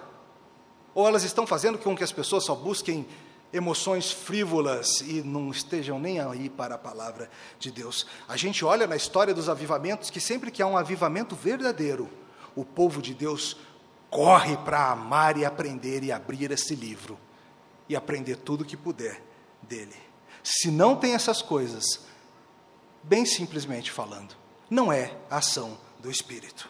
Ou 0.92 1.06
elas 1.06 1.22
estão 1.22 1.46
fazendo 1.46 1.78
com 1.78 1.96
que 1.96 2.02
as 2.02 2.10
pessoas 2.10 2.42
só 2.44 2.56
busquem 2.56 3.06
emoções 3.52 4.10
frívolas 4.10 5.02
e 5.02 5.22
não 5.22 5.52
estejam 5.52 6.00
nem 6.00 6.18
aí 6.18 6.50
para 6.50 6.74
a 6.74 6.78
palavra 6.78 7.30
de 7.56 7.70
Deus? 7.70 8.04
A 8.26 8.36
gente 8.36 8.64
olha 8.64 8.88
na 8.88 8.96
história 8.96 9.32
dos 9.32 9.48
avivamentos 9.48 10.10
que 10.10 10.20
sempre 10.20 10.50
que 10.50 10.60
há 10.60 10.66
um 10.66 10.76
avivamento 10.76 11.36
verdadeiro, 11.36 12.10
o 12.56 12.64
povo 12.64 13.00
de 13.00 13.14
Deus 13.14 13.56
corre 14.10 14.56
para 14.56 14.90
amar 14.90 15.36
e 15.36 15.44
aprender 15.44 16.02
e 16.02 16.10
abrir 16.10 16.50
esse 16.50 16.74
livro 16.74 17.16
e 17.88 17.94
aprender 17.94 18.34
tudo 18.34 18.64
que 18.64 18.76
puder 18.76 19.22
dele. 19.62 20.09
Se 20.42 20.70
não 20.70 20.96
tem 20.96 21.14
essas 21.14 21.42
coisas, 21.42 22.00
bem 23.02 23.24
simplesmente 23.24 23.90
falando, 23.90 24.34
não 24.68 24.92
é 24.92 25.12
ação 25.30 25.76
do 25.98 26.10
Espírito. 26.10 26.68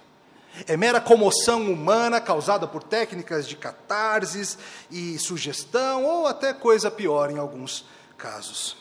É 0.67 0.77
mera 0.77 1.01
comoção 1.01 1.71
humana 1.71 2.21
causada 2.21 2.67
por 2.67 2.83
técnicas 2.83 3.47
de 3.47 3.57
catarses 3.57 4.59
e 4.91 5.19
sugestão, 5.19 6.05
ou 6.05 6.27
até 6.27 6.53
coisa 6.53 6.91
pior 6.91 7.31
em 7.31 7.39
alguns 7.39 7.85
casos. 8.19 8.77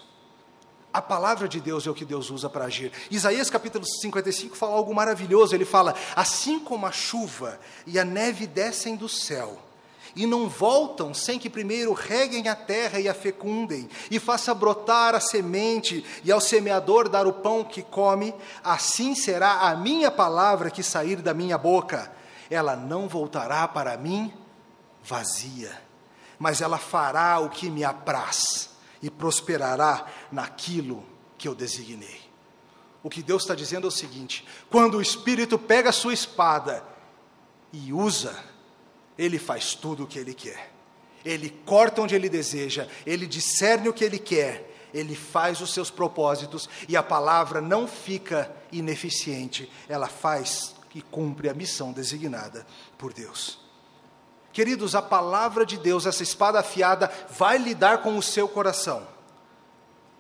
A 0.92 1.02
palavra 1.02 1.48
de 1.48 1.60
Deus 1.60 1.86
é 1.86 1.90
o 1.90 1.94
que 1.94 2.04
Deus 2.04 2.32
usa 2.32 2.50
para 2.50 2.66
agir. 2.66 2.92
Isaías 3.12 3.50
capítulo 3.50 3.86
55 3.86 4.58
fala 4.58 4.74
algo 4.74 4.94
maravilhoso. 4.94 5.54
Ele 5.54 5.66
fala: 5.66 5.94
Assim 6.16 6.60
como 6.60 6.88
a 6.88 6.92
chuva 6.92 7.60
e 7.86 8.00
a 8.00 8.04
neve 8.04 8.48
descem 8.48 8.96
do 8.96 9.08
céu 9.08 9.69
e 10.16 10.26
não 10.26 10.50
voltam 10.50 11.14
sem 11.14 11.38
que 11.38 11.50
primeiro 11.50 11.94
reguem 11.94 12.48
a 12.48 12.56
terra 12.56 13.00
e 13.00 13.08
a 13.08 13.14
fecundem, 13.14 13.90
e 14.10 14.20
faça 14.20 14.54
brotar 14.54 15.16
a 15.16 15.20
semente, 15.20 16.06
e 16.24 16.32
ao 16.32 16.42
semeador 16.42 17.10
dar 17.10 17.28
o 17.28 17.34
pão 17.34 17.64
que 17.64 17.82
come, 17.82 18.34
assim 18.64 19.16
será 19.16 19.70
a 19.70 19.76
minha 19.76 20.12
palavra 20.12 20.72
que 20.72 20.84
sair 20.84 21.18
da 21.18 21.34
minha 21.34 21.58
boca. 21.58 22.12
Ela 22.50 22.76
não 22.76 23.08
voltará 23.08 23.68
para 23.68 23.98
mim 23.98 24.34
vazia, 25.04 25.82
mas 26.38 26.62
ela 26.62 26.78
fará 26.78 27.40
o 27.40 27.50
que 27.50 27.70
me 27.70 27.84
apraz 27.84 28.72
e 29.02 29.10
prosperará 29.10 30.06
naquilo 30.32 31.04
que 31.38 31.48
eu 31.48 31.56
designei. 31.56 32.30
O 33.02 33.10
que 33.10 33.24
Deus 33.24 33.44
está 33.44 33.56
dizendo 33.56 33.86
é 33.86 33.88
o 33.88 33.92
seguinte: 33.92 34.46
quando 34.70 34.98
o 34.98 35.02
Espírito 35.02 35.58
pega 35.58 35.90
a 35.90 35.94
sua 35.94 36.14
espada 36.14 36.84
e 37.72 37.94
usa, 37.94 38.36
ele 39.20 39.38
faz 39.38 39.76
tudo 39.76 40.06
o 40.06 40.08
que 40.08 40.18
ele 40.18 40.34
quer. 40.34 40.72
Ele 41.26 41.50
corta 41.66 42.02
onde 42.02 42.16
ele 42.16 42.30
deseja, 42.30 42.88
ele 43.06 43.28
discerne 43.28 43.90
o 43.90 43.94
que 43.94 44.06
ele 44.06 44.18
quer, 44.18 44.88
ele 44.94 45.14
faz 45.14 45.60
os 45.60 45.74
seus 45.74 45.92
propósitos 45.92 46.70
e 46.88 46.96
a 46.96 47.04
palavra 47.04 47.60
não 47.60 47.86
fica 47.86 48.50
ineficiente, 48.72 49.70
ela 49.90 50.08
faz 50.08 50.74
e 50.96 51.02
cumpre 51.02 51.50
a 51.50 51.54
missão 51.54 51.92
designada 51.92 52.66
por 52.98 53.12
Deus. 53.12 53.60
Queridos, 54.54 54.96
a 54.96 55.02
palavra 55.02 55.66
de 55.66 55.78
Deus, 55.78 56.06
essa 56.06 56.24
espada 56.24 56.60
afiada, 56.60 57.12
vai 57.30 57.58
lidar 57.58 58.02
com 58.02 58.18
o 58.18 58.24
seu 58.24 58.48
coração. 58.48 59.06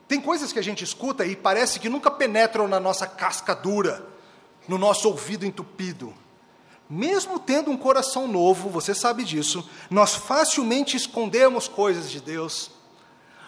Tem 0.09 0.19
coisas 0.19 0.51
que 0.51 0.59
a 0.59 0.63
gente 0.63 0.83
escuta 0.83 1.25
e 1.25 1.35
parece 1.35 1.79
que 1.79 1.87
nunca 1.87 2.11
penetram 2.11 2.67
na 2.67 2.79
nossa 2.79 3.07
casca 3.07 3.55
dura, 3.55 4.05
no 4.67 4.77
nosso 4.77 5.07
ouvido 5.07 5.45
entupido. 5.45 6.13
Mesmo 6.89 7.39
tendo 7.39 7.69
um 7.69 7.77
coração 7.77 8.27
novo, 8.27 8.67
você 8.69 8.95
sabe 8.95 9.23
disso, 9.23 9.67
nós 9.91 10.15
facilmente 10.15 10.97
escondemos 10.97 11.67
coisas 11.67 12.09
de 12.09 12.19
Deus. 12.19 12.71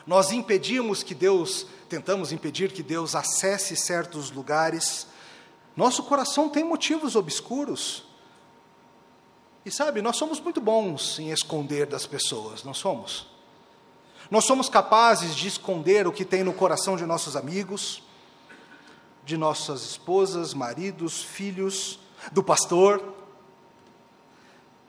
Nós 0.05 0.31
impedimos 0.31 1.01
que 1.01 1.15
Deus, 1.15 1.65
tentamos 1.89 2.31
impedir 2.31 2.71
que 2.71 2.83
Deus 2.83 3.15
acesse 3.15 3.75
certos 3.75 4.29
lugares. 4.29 5.07
Nosso 5.75 6.03
coração 6.03 6.49
tem 6.49 6.63
motivos 6.63 7.15
obscuros. 7.15 8.03
E 9.65 9.71
sabe, 9.71 10.01
nós 10.01 10.17
somos 10.17 10.39
muito 10.39 10.61
bons 10.61 11.17
em 11.17 11.31
esconder 11.31 11.87
das 11.87 12.05
pessoas, 12.05 12.63
não 12.63 12.73
somos? 12.73 13.27
Nós 14.29 14.45
somos 14.45 14.69
capazes 14.69 15.35
de 15.35 15.47
esconder 15.47 16.07
o 16.07 16.11
que 16.11 16.25
tem 16.25 16.43
no 16.43 16.53
coração 16.53 16.95
de 16.95 17.05
nossos 17.05 17.35
amigos, 17.35 18.03
de 19.25 19.35
nossas 19.35 19.81
esposas, 19.81 20.53
maridos, 20.53 21.23
filhos, 21.23 21.99
do 22.31 22.43
pastor. 22.43 23.20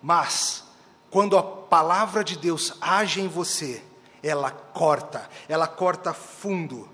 Mas, 0.02 0.64
quando 1.10 1.38
a 1.38 1.42
palavra 1.42 2.24
de 2.24 2.36
Deus 2.36 2.74
age 2.80 3.20
em 3.20 3.28
você, 3.28 3.80
ela 4.22 4.50
corta, 4.50 5.28
ela 5.48 5.68
corta 5.68 6.12
fundo. 6.12 6.88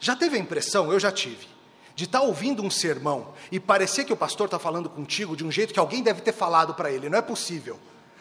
Já 0.00 0.16
teve 0.16 0.36
a 0.36 0.40
impressão, 0.40 0.92
eu 0.92 0.98
já 0.98 1.12
tive, 1.12 1.46
de 1.94 2.04
estar 2.04 2.20
tá 2.20 2.24
ouvindo 2.24 2.62
um 2.62 2.70
sermão 2.70 3.28
e 3.52 3.60
parecer 3.60 4.04
que 4.04 4.12
o 4.12 4.16
pastor 4.16 4.46
está 4.46 4.58
falando 4.58 4.90
contigo 4.90 5.36
de 5.36 5.44
um 5.44 5.52
jeito 5.52 5.72
que 5.72 5.78
alguém 5.78 6.02
deve 6.02 6.20
ter 6.20 6.32
falado 6.32 6.74
para 6.74 6.90
ele, 6.90 7.08
não 7.08 7.18
é 7.18 7.22
possível. 7.22 7.78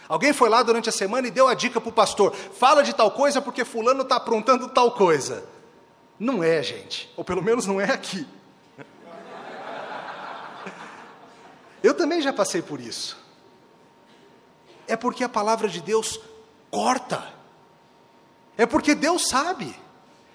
Alguém 0.08 0.32
foi 0.32 0.50
lá 0.50 0.64
durante 0.64 0.88
a 0.88 0.92
semana 0.92 1.28
e 1.28 1.32
deu 1.32 1.48
a 1.48 1.54
dica 1.54 1.82
para 1.82 1.90
o 1.90 1.94
pastor: 1.94 2.34
fala 2.34 2.82
de 2.82 2.94
tal 2.94 3.12
coisa 3.12 3.42
porque 3.42 3.66
Fulano 3.66 4.04
está 4.04 4.16
aprontando 4.16 4.70
tal 4.70 4.92
coisa. 4.92 5.44
Não 6.20 6.44
é, 6.44 6.64
gente, 6.64 7.12
ou 7.18 7.24
pelo 7.24 7.44
menos 7.44 7.66
não 7.66 7.82
é 7.82 7.92
aqui. 7.92 8.26
Eu 11.84 11.94
também 11.94 12.22
já 12.22 12.34
passei 12.34 12.62
por 12.62 12.80
isso 12.80 13.27
é 14.88 14.96
porque 14.96 15.24
a 15.24 15.30
palavra 15.30 15.68
de 15.68 15.82
Deus 15.82 16.20
corta. 16.72 17.24
É 18.58 18.66
porque 18.66 18.96
Deus 18.96 19.28
sabe. 19.28 19.76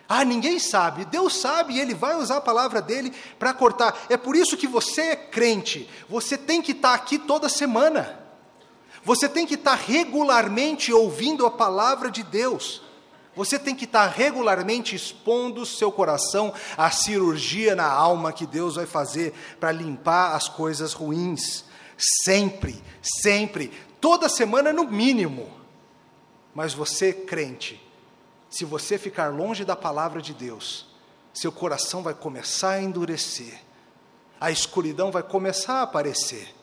Ah, 0.09 0.25
ninguém 0.25 0.59
sabe. 0.59 1.05
Deus 1.07 1.37
sabe 1.37 1.75
e 1.75 1.81
Ele 1.81 1.95
vai 1.95 2.17
usar 2.17 2.37
a 2.37 2.41
palavra 2.41 2.83
dele 2.83 3.13
para 3.39 3.55
cortar. 3.55 3.97
É 4.09 4.17
por 4.17 4.37
isso 4.37 4.57
que 4.57 4.67
você 4.67 5.01
é 5.01 5.17
crente. 5.17 5.89
Você 6.09 6.37
tem 6.37 6.61
que 6.61 6.73
estar 6.73 6.95
aqui 6.95 7.19
toda 7.19 7.49
semana. 7.49 8.21
Você 9.05 9.29
tem 9.29 9.47
que 9.47 9.55
estar 9.55 9.75
regularmente 9.75 10.93
ouvindo 10.93 11.45
a 11.47 11.51
palavra 11.51 12.11
de 12.11 12.23
Deus. 12.23 12.83
Você 13.35 13.59
tem 13.59 13.75
que 13.75 13.87
estar 13.87 14.07
regularmente 14.07 14.95
expondo 14.95 15.65
seu 15.65 15.91
coração 15.91 16.53
à 16.77 16.91
cirurgia 16.91 17.75
na 17.75 17.91
alma 17.91 18.33
que 18.33 18.47
Deus 18.47 18.77
vai 18.77 18.85
fazer 18.85 19.33
para 19.59 19.73
limpar 19.73 20.37
as 20.37 20.49
coisas 20.49 20.93
ruins. 20.93 21.65
Sempre, 21.97 22.83
sempre 23.01 23.73
toda 24.03 24.29
semana 24.29 24.73
no 24.73 24.85
mínimo. 24.85 25.49
Mas 26.53 26.75
você, 26.75 27.13
crente, 27.15 27.81
se 28.51 28.67
você 28.67 28.99
ficar 28.99 29.29
longe 29.29 29.65
da 29.65 29.77
palavra 29.77 30.21
de 30.21 30.35
Deus, 30.35 30.87
seu 31.33 31.51
coração 31.51 32.03
vai 32.03 32.13
começar 32.13 32.73
a 32.73 32.83
endurecer, 32.83 33.59
a 34.39 34.51
escuridão 34.51 35.11
vai 35.11 35.23
começar 35.23 35.75
a 35.77 35.83
aparecer, 35.83 36.55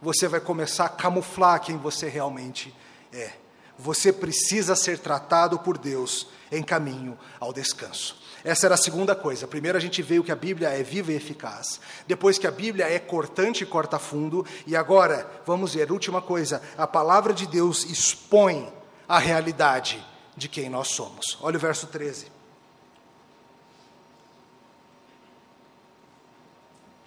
você 0.00 0.26
vai 0.26 0.40
começar 0.40 0.86
a 0.86 0.88
camuflar 0.88 1.60
quem 1.60 1.76
você 1.76 2.08
realmente 2.08 2.74
é. 3.12 3.32
Você 3.78 4.12
precisa 4.12 4.74
ser 4.74 4.98
tratado 4.98 5.58
por 5.58 5.76
Deus 5.76 6.28
em 6.50 6.62
caminho 6.62 7.18
ao 7.38 7.52
descanso. 7.52 8.23
Essa 8.44 8.66
era 8.66 8.74
a 8.74 8.78
segunda 8.78 9.14
coisa. 9.14 9.48
Primeiro 9.48 9.78
a 9.78 9.80
gente 9.80 10.02
veio 10.02 10.22
que 10.22 10.30
a 10.30 10.36
Bíblia 10.36 10.68
é 10.68 10.82
viva 10.82 11.10
e 11.10 11.16
eficaz. 11.16 11.80
Depois 12.06 12.36
que 12.36 12.46
a 12.46 12.50
Bíblia 12.50 12.84
é 12.84 12.98
cortante 12.98 13.64
e 13.64 13.66
corta 13.66 13.98
fundo. 13.98 14.46
E 14.66 14.76
agora, 14.76 15.26
vamos 15.46 15.74
ver, 15.74 15.90
última 15.90 16.20
coisa, 16.20 16.60
a 16.76 16.86
palavra 16.86 17.32
de 17.32 17.46
Deus 17.46 17.84
expõe 17.84 18.70
a 19.08 19.18
realidade 19.18 20.04
de 20.36 20.46
quem 20.46 20.68
nós 20.68 20.88
somos. 20.88 21.38
Olha 21.40 21.56
o 21.56 21.60
verso 21.60 21.86
13. 21.86 22.26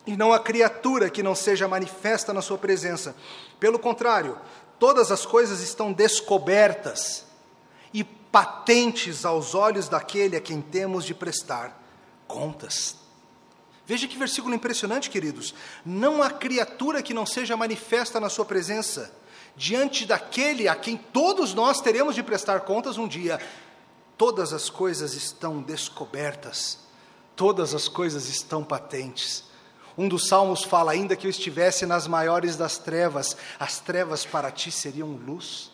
E 0.08 0.18
não 0.18 0.34
há 0.34 0.40
criatura 0.40 1.08
que 1.08 1.22
não 1.22 1.36
seja 1.36 1.68
manifesta 1.68 2.34
na 2.34 2.42
sua 2.42 2.58
presença. 2.58 3.16
Pelo 3.60 3.78
contrário, 3.78 4.40
todas 4.80 5.12
as 5.12 5.24
coisas 5.24 5.62
estão 5.62 5.94
descobertas 5.94 7.27
patentes 8.32 9.26
aos 9.26 9.56
olhos 9.56 9.88
daquele 9.90 10.36
a 10.36 10.42
quem 10.42 10.62
temos 10.62 11.06
de 11.06 11.14
prestar 11.14 11.82
contas. 12.28 12.98
Veja 13.86 14.08
que 14.08 14.18
versículo 14.18 14.54
impressionante, 14.54 15.10
queridos. 15.10 15.56
Não 15.86 16.22
há 16.22 16.30
criatura 16.30 17.02
que 17.02 17.14
não 17.14 17.26
seja 17.26 17.56
manifesta 17.56 18.20
na 18.20 18.28
Sua 18.28 18.44
presença, 18.44 19.14
diante 19.56 20.06
daquele 20.06 20.68
a 20.68 20.76
quem 20.76 20.98
todos 20.98 21.54
nós 21.54 21.80
teremos 21.80 22.14
de 22.14 22.22
prestar 22.22 22.62
contas 22.62 22.98
um 22.98 23.08
dia. 23.08 23.40
Todas 24.18 24.52
as 24.52 24.70
coisas 24.70 25.14
estão 25.14 25.62
descobertas, 25.62 26.80
todas 27.36 27.74
as 27.74 27.88
coisas 27.88 28.28
estão 28.28 28.64
patentes. 28.64 29.46
Um 29.98 30.08
dos 30.08 30.28
salmos 30.28 30.64
fala: 30.64 30.92
ainda 30.92 31.16
que 31.16 31.26
eu 31.26 31.32
estivesse 31.32 31.86
nas 31.86 32.08
maiores 32.08 32.58
das 32.58 32.78
trevas, 32.78 33.38
as 33.60 33.80
trevas 33.80 34.26
para 34.26 34.52
ti 34.52 34.70
seriam 34.70 35.10
luz. 35.10 35.72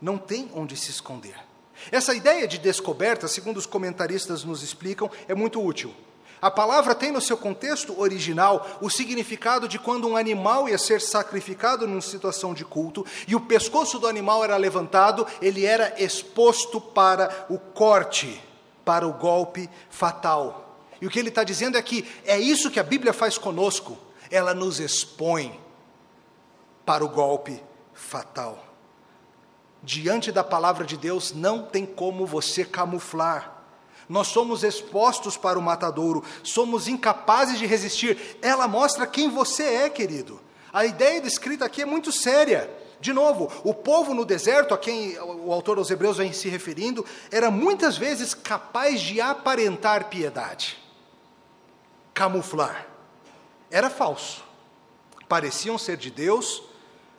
Não 0.00 0.18
tem 0.18 0.50
onde 0.54 0.76
se 0.76 0.90
esconder. 0.90 1.36
Essa 1.90 2.14
ideia 2.14 2.48
de 2.48 2.58
descoberta, 2.58 3.28
segundo 3.28 3.58
os 3.58 3.66
comentaristas 3.66 4.44
nos 4.44 4.62
explicam, 4.62 5.10
é 5.28 5.34
muito 5.34 5.62
útil. 5.62 5.94
A 6.40 6.50
palavra 6.50 6.94
tem 6.94 7.10
no 7.10 7.20
seu 7.20 7.36
contexto 7.36 7.98
original 7.98 8.78
o 8.80 8.90
significado 8.90 9.66
de 9.66 9.78
quando 9.78 10.06
um 10.06 10.16
animal 10.16 10.68
ia 10.68 10.76
ser 10.76 11.00
sacrificado 11.00 11.86
numa 11.86 12.00
situação 12.00 12.52
de 12.52 12.64
culto 12.64 13.06
e 13.26 13.34
o 13.34 13.40
pescoço 13.40 13.98
do 13.98 14.06
animal 14.06 14.44
era 14.44 14.56
levantado, 14.56 15.26
ele 15.40 15.64
era 15.64 15.94
exposto 16.02 16.80
para 16.80 17.46
o 17.48 17.58
corte, 17.58 18.42
para 18.84 19.06
o 19.06 19.14
golpe 19.14 19.68
fatal. 19.88 20.78
E 21.00 21.06
o 21.06 21.10
que 21.10 21.18
ele 21.18 21.30
está 21.30 21.42
dizendo 21.42 21.76
é 21.76 21.82
que 21.82 22.06
é 22.24 22.38
isso 22.38 22.70
que 22.70 22.80
a 22.80 22.84
Bíblia 22.84 23.12
faz 23.12 23.38
conosco, 23.38 23.96
ela 24.30 24.52
nos 24.52 24.78
expõe 24.78 25.58
para 26.84 27.04
o 27.04 27.08
golpe 27.08 27.62
fatal. 27.94 28.65
Diante 29.82 30.32
da 30.32 30.42
palavra 30.42 30.84
de 30.84 30.96
Deus 30.96 31.32
não 31.32 31.62
tem 31.62 31.86
como 31.86 32.26
você 32.26 32.64
camuflar. 32.64 33.56
Nós 34.08 34.28
somos 34.28 34.62
expostos 34.62 35.36
para 35.36 35.58
o 35.58 35.62
matadouro, 35.62 36.22
somos 36.42 36.86
incapazes 36.86 37.58
de 37.58 37.66
resistir. 37.66 38.38
Ela 38.40 38.68
mostra 38.68 39.06
quem 39.06 39.28
você 39.28 39.64
é, 39.64 39.90
querido. 39.90 40.40
A 40.72 40.84
ideia 40.84 41.20
descrita 41.20 41.64
aqui 41.64 41.82
é 41.82 41.86
muito 41.86 42.12
séria. 42.12 42.70
De 43.00 43.12
novo, 43.12 43.50
o 43.62 43.74
povo 43.74 44.14
no 44.14 44.24
deserto, 44.24 44.72
a 44.72 44.78
quem 44.78 45.18
o 45.18 45.52
autor 45.52 45.78
aos 45.78 45.90
Hebreus 45.90 46.16
vem 46.16 46.32
se 46.32 46.48
referindo, 46.48 47.04
era 47.30 47.50
muitas 47.50 47.96
vezes 47.96 48.32
capaz 48.32 49.00
de 49.00 49.20
aparentar 49.20 50.08
piedade, 50.08 50.78
camuflar. 52.14 52.86
Era 53.70 53.90
falso. 53.90 54.44
Pareciam 55.28 55.76
ser 55.76 55.96
de 55.96 56.10
Deus, 56.10 56.62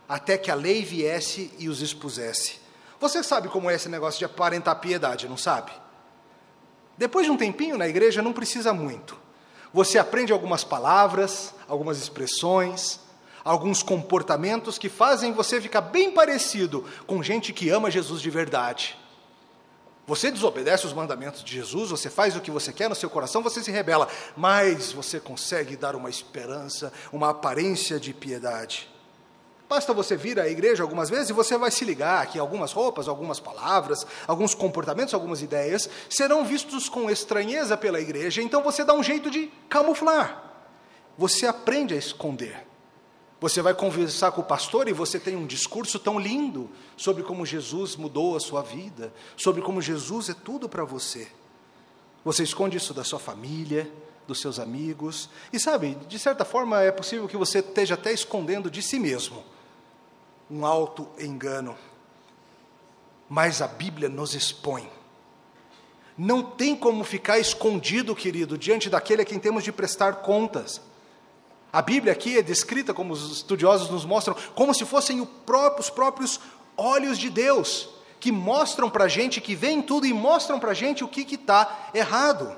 até 0.08 0.38
que 0.38 0.50
a 0.50 0.56
lei 0.56 0.84
viesse 0.84 1.52
e 1.58 1.68
os 1.68 1.82
expusesse. 1.82 2.60
Você 3.00 3.22
sabe 3.24 3.48
como 3.50 3.70
é 3.70 3.76
esse 3.76 3.90
negócio 3.90 4.20
de 4.20 4.26
aparentar 4.26 4.80
piedade, 4.80 5.28
não 5.28 5.38
sabe? 5.38 5.72
Depois 6.98 7.26
de 7.26 7.32
um 7.32 7.38
tempinho 7.38 7.78
na 7.78 7.88
igreja, 7.88 8.22
não 8.22 8.34
precisa 8.34 8.74
muito. 8.74 9.18
Você 9.74 10.00
aprende 10.00 10.34
algumas 10.34 10.64
palavras, 10.64 11.54
algumas 11.68 12.00
expressões, 12.00 13.00
alguns 13.44 13.84
comportamentos 13.84 14.78
que 14.78 14.90
fazem 14.90 15.32
você 15.34 15.62
ficar 15.62 15.82
bem 15.82 16.12
parecido 16.12 16.86
com 17.06 17.22
gente 17.22 17.54
que 17.54 17.70
ama 17.70 17.92
Jesus 17.92 18.22
de 18.22 18.30
verdade. 18.30 18.98
Você 20.08 20.32
desobedece 20.32 20.88
os 20.88 20.94
mandamentos 20.94 21.44
de 21.44 21.54
Jesus, 21.54 21.92
você 21.92 22.10
faz 22.10 22.36
o 22.36 22.42
que 22.42 22.50
você 22.50 22.72
quer 22.72 22.90
no 22.90 22.96
seu 22.96 23.10
coração, 23.10 23.44
você 23.44 23.62
se 23.62 23.70
rebela, 23.70 24.08
mas 24.38 24.94
você 24.94 25.20
consegue 25.20 25.76
dar 25.76 25.98
uma 25.98 26.10
esperança, 26.10 26.94
uma 27.12 27.30
aparência 27.30 28.00
de 28.00 28.14
piedade. 28.14 28.90
Basta 29.70 29.94
você 29.94 30.16
vir 30.16 30.40
à 30.40 30.48
igreja 30.48 30.82
algumas 30.82 31.10
vezes 31.10 31.30
e 31.30 31.34
você 31.34 31.58
vai 31.58 31.70
se 31.70 31.84
ligar 31.84 32.26
que 32.28 32.40
algumas 32.40 32.72
roupas, 32.72 33.08
algumas 33.08 33.38
palavras, 33.38 34.08
alguns 34.26 34.56
comportamentos, 34.56 35.14
algumas 35.14 35.42
ideias 35.42 35.90
serão 36.10 36.46
vistos 36.46 36.88
com 36.88 37.10
estranheza 37.10 37.76
pela 37.76 38.00
igreja, 38.00 38.42
então 38.42 38.64
você 38.64 38.86
dá 38.86 38.94
um 38.94 39.04
jeito 39.04 39.30
de 39.30 39.52
camuflar. 39.68 40.44
Você 41.18 41.46
aprende 41.46 41.94
a 41.94 41.98
esconder. 41.98 42.66
Você 43.42 43.62
vai 43.62 43.74
conversar 43.74 44.32
com 44.32 44.42
o 44.42 44.46
pastor 44.46 44.88
e 44.88 44.94
você 44.94 45.20
tem 45.20 45.36
um 45.36 45.46
discurso 45.46 46.00
tão 46.00 46.18
lindo 46.18 46.70
sobre 46.96 47.22
como 47.22 47.46
Jesus 47.46 47.96
mudou 47.98 48.38
a 48.38 48.40
sua 48.40 48.62
vida, 48.62 49.14
sobre 49.36 49.62
como 49.62 49.82
Jesus 49.82 50.30
é 50.30 50.34
tudo 50.34 50.70
para 50.70 50.86
você. 50.86 51.28
Você 52.24 52.42
esconde 52.42 52.78
isso 52.78 52.94
da 52.94 53.04
sua 53.04 53.20
família, 53.20 53.92
dos 54.26 54.40
seus 54.40 54.60
amigos, 54.60 55.30
e 55.52 55.60
sabe, 55.60 55.98
de 56.08 56.18
certa 56.18 56.44
forma 56.44 56.82
é 56.82 56.92
possível 56.92 57.28
que 57.28 57.38
você 57.38 57.60
esteja 57.60 57.94
até 57.94 58.12
escondendo 58.12 58.72
de 58.72 58.82
si 58.82 58.98
mesmo 58.98 59.44
um 60.50 60.66
alto 60.66 61.08
engano. 61.20 61.76
Mas 63.30 63.62
a 63.62 63.68
Bíblia 63.68 64.10
nos 64.10 64.34
expõe. 64.34 64.90
Não 66.18 66.42
tem 66.42 66.76
como 66.76 67.04
ficar 67.04 67.38
escondido, 67.38 68.16
querido, 68.16 68.58
diante 68.58 68.90
daquele 68.90 69.22
a 69.22 69.26
quem 69.26 69.38
temos 69.38 69.64
de 69.64 69.72
prestar 69.72 70.16
contas. 70.18 70.82
A 71.72 71.82
Bíblia 71.82 72.14
aqui 72.14 72.38
é 72.38 72.42
descrita, 72.42 72.94
como 72.94 73.14
os 73.14 73.38
estudiosos 73.38 73.90
nos 73.90 74.06
mostram, 74.06 74.36
como 74.56 74.74
se 74.74 74.86
fossem 74.86 75.22
os 75.22 75.90
próprios 75.90 76.40
olhos 76.76 77.20
de 77.20 77.30
Deus, 77.30 77.90
que 78.20 78.32
mostram 78.32 78.90
para 78.90 79.04
a 79.04 79.08
gente, 79.08 79.42
que 79.42 79.54
veem 79.54 79.82
tudo 79.82 80.08
e 80.08 80.14
mostram 80.14 80.60
para 80.60 80.72
a 80.72 80.74
gente 80.74 81.04
o 81.04 81.08
que 81.08 81.22
está 81.36 81.90
errado. 81.94 82.56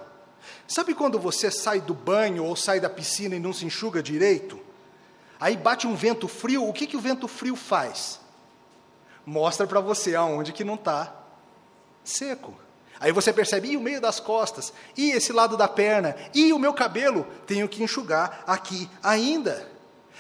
Sabe 0.68 0.94
quando 0.94 1.20
você 1.20 1.52
sai 1.52 1.82
do 1.82 1.94
banho 1.94 2.46
ou 2.46 2.56
sai 2.56 2.80
da 2.80 2.90
piscina 2.90 3.36
e 3.36 3.40
não 3.40 3.52
se 3.52 3.66
enxuga 3.66 4.02
direito? 4.02 4.69
Aí 5.40 5.56
bate 5.56 5.88
um 5.88 5.96
vento 5.96 6.28
frio, 6.28 6.68
o 6.68 6.74
que, 6.74 6.86
que 6.86 6.98
o 6.98 7.02
vento 7.02 7.28
frio 7.28 7.56
faz? 7.56 8.20
Mostra 9.26 9.66
para 9.66 9.80
você 9.80 10.16
aonde 10.16 10.52
que 10.52 10.64
não 10.64 10.76
está 10.76 11.14
seco. 12.04 12.54
Aí 13.00 13.14
você 13.14 13.32
percebe, 13.32 13.70
e 13.70 13.78
o 13.78 13.82
meio 13.82 14.02
das 14.02 14.20
costas, 14.20 14.74
e 14.98 15.12
esse 15.12 15.32
lado 15.32 15.56
da 15.56 15.68
perna, 15.68 16.16
e 16.34 16.52
o 16.52 16.60
meu 16.60 16.74
cabelo, 16.74 17.26
tenho 17.48 17.70
que 17.70 17.82
enxugar 17.82 18.44
aqui 18.46 18.90
ainda. 19.02 19.72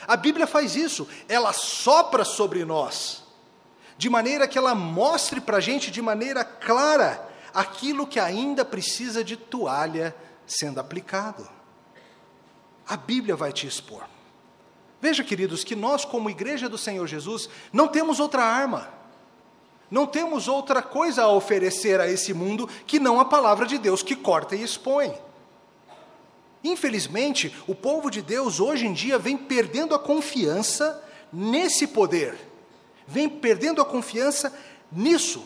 A 0.07 0.15
Bíblia 0.15 0.47
faz 0.47 0.77
isso, 0.77 1.05
ela 1.27 1.51
sopra 1.51 2.23
sobre 2.23 2.63
nós, 2.63 3.23
de 3.97 4.09
maneira 4.09 4.47
que 4.47 4.57
ela 4.57 4.73
mostre 4.73 5.41
para 5.41 5.57
a 5.57 5.61
gente 5.61 5.91
de 5.91 6.01
maneira 6.01 6.45
clara 6.45 7.27
aquilo 7.53 8.07
que 8.07 8.19
ainda 8.19 8.63
precisa 8.63 9.25
de 9.25 9.35
toalha 9.35 10.15
sendo 10.47 10.79
aplicado. 10.79 11.49
A 12.87 12.95
Bíblia 12.95 13.35
vai 13.35 13.51
te 13.51 13.67
expor. 13.67 14.07
Veja, 15.01 15.23
queridos, 15.23 15.63
que 15.63 15.75
nós, 15.75 16.03
como 16.03 16.29
igreja 16.29 16.67
do 16.67 16.77
Senhor 16.77 17.07
Jesus, 17.07 17.49
não 17.71 17.87
temos 17.87 18.19
outra 18.19 18.43
arma, 18.43 18.89
não 19.89 20.05
temos 20.05 20.47
outra 20.47 20.81
coisa 20.81 21.23
a 21.23 21.31
oferecer 21.31 21.99
a 21.99 22.07
esse 22.07 22.33
mundo 22.33 22.69
que 22.85 22.99
não 22.99 23.19
a 23.19 23.25
palavra 23.25 23.65
de 23.65 23.77
Deus 23.77 24.03
que 24.03 24.15
corta 24.15 24.55
e 24.55 24.63
expõe. 24.63 25.13
Infelizmente, 26.63 27.55
o 27.65 27.73
povo 27.73 28.11
de 28.11 28.21
Deus 28.21 28.59
hoje 28.59 28.85
em 28.85 28.93
dia 28.93 29.17
vem 29.17 29.37
perdendo 29.37 29.95
a 29.95 29.99
confiança 29.99 31.01
nesse 31.31 31.87
poder, 31.87 32.37
vem 33.07 33.29
perdendo 33.29 33.81
a 33.81 33.85
confiança 33.85 34.53
nisso. 34.91 35.43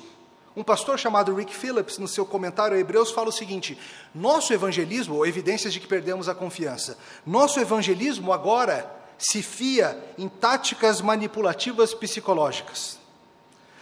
Um 0.55 0.63
pastor 0.63 0.99
chamado 0.99 1.33
Rick 1.33 1.55
Phillips, 1.55 1.97
no 1.97 2.07
seu 2.07 2.25
comentário 2.25 2.75
a 2.75 2.79
Hebreus, 2.79 3.11
fala 3.11 3.29
o 3.29 3.31
seguinte: 3.31 3.77
nosso 4.13 4.53
evangelismo, 4.53 5.15
ou 5.15 5.25
evidências 5.25 5.73
de 5.73 5.79
que 5.79 5.87
perdemos 5.87 6.27
a 6.27 6.35
confiança, 6.35 6.97
nosso 7.25 7.59
evangelismo 7.59 8.33
agora 8.33 9.02
se 9.23 9.41
fia 9.41 9.97
em 10.17 10.27
táticas 10.27 10.99
manipulativas 10.99 11.93
psicológicas. 11.93 12.99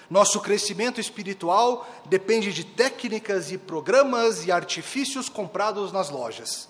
Nosso 0.10 0.40
crescimento 0.40 1.00
espiritual 1.00 1.90
depende 2.06 2.54
de 2.54 2.64
técnicas 2.64 3.52
e 3.52 3.58
programas 3.58 4.46
e 4.46 4.52
artifícios 4.52 5.30
comprados 5.30 5.92
nas 5.92 6.10
lojas. 6.10 6.70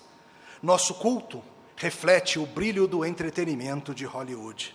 Nosso 0.62 0.94
culto 0.94 1.42
reflete 1.76 2.38
o 2.38 2.46
brilho 2.46 2.86
do 2.86 3.04
entretenimento 3.04 3.94
de 3.94 4.04
Hollywood. 4.04 4.74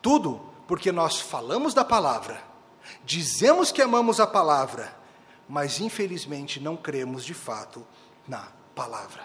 Tudo 0.00 0.40
porque 0.66 0.90
nós 0.90 1.20
falamos 1.20 1.74
da 1.74 1.84
palavra, 1.84 2.42
dizemos 3.04 3.70
que 3.70 3.82
amamos 3.82 4.18
a 4.18 4.26
palavra, 4.26 4.96
mas 5.48 5.78
infelizmente 5.78 6.58
não 6.58 6.76
cremos 6.76 7.24
de 7.24 7.34
fato 7.34 7.86
na 8.26 8.48
palavra 8.74 9.22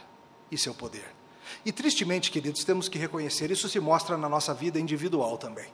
e 0.52 0.58
seu 0.58 0.74
poder. 0.74 1.21
E 1.66 1.72
tristemente, 1.72 2.32
queridos, 2.32 2.64
temos 2.64 2.88
que 2.88 2.98
reconhecer, 2.98 3.52
isso 3.52 3.70
se 3.70 3.80
mostra 3.80 4.18
na 4.18 4.30
nossa 4.30 4.54
vida 4.54 4.80
individual 4.80 5.38
também. 5.38 5.68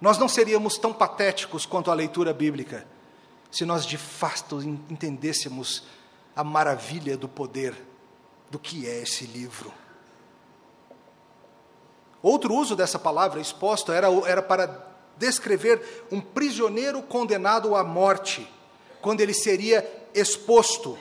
Nós 0.00 0.18
não 0.18 0.28
seríamos 0.28 0.76
tão 0.76 0.92
patéticos 0.92 1.64
quanto 1.64 1.90
a 1.90 1.94
leitura 1.94 2.32
bíblica 2.32 2.86
se 3.50 3.64
nós 3.64 3.86
de 3.86 3.96
fato 3.96 4.60
entendêssemos 4.90 5.84
a 6.34 6.42
maravilha 6.42 7.16
do 7.16 7.28
poder 7.28 7.74
do 8.50 8.58
que 8.58 8.86
é 8.86 9.02
esse 9.02 9.26
livro. 9.26 9.72
Outro 12.20 12.52
uso 12.52 12.74
dessa 12.74 12.98
palavra 12.98 13.40
exposto 13.40 13.92
era, 13.92 14.08
era 14.26 14.42
para 14.42 14.88
descrever 15.16 16.06
um 16.10 16.20
prisioneiro 16.20 17.00
condenado 17.02 17.76
à 17.76 17.84
morte, 17.84 18.50
quando 19.00 19.20
ele 19.20 19.34
seria 19.34 19.88
exposto 20.12 20.98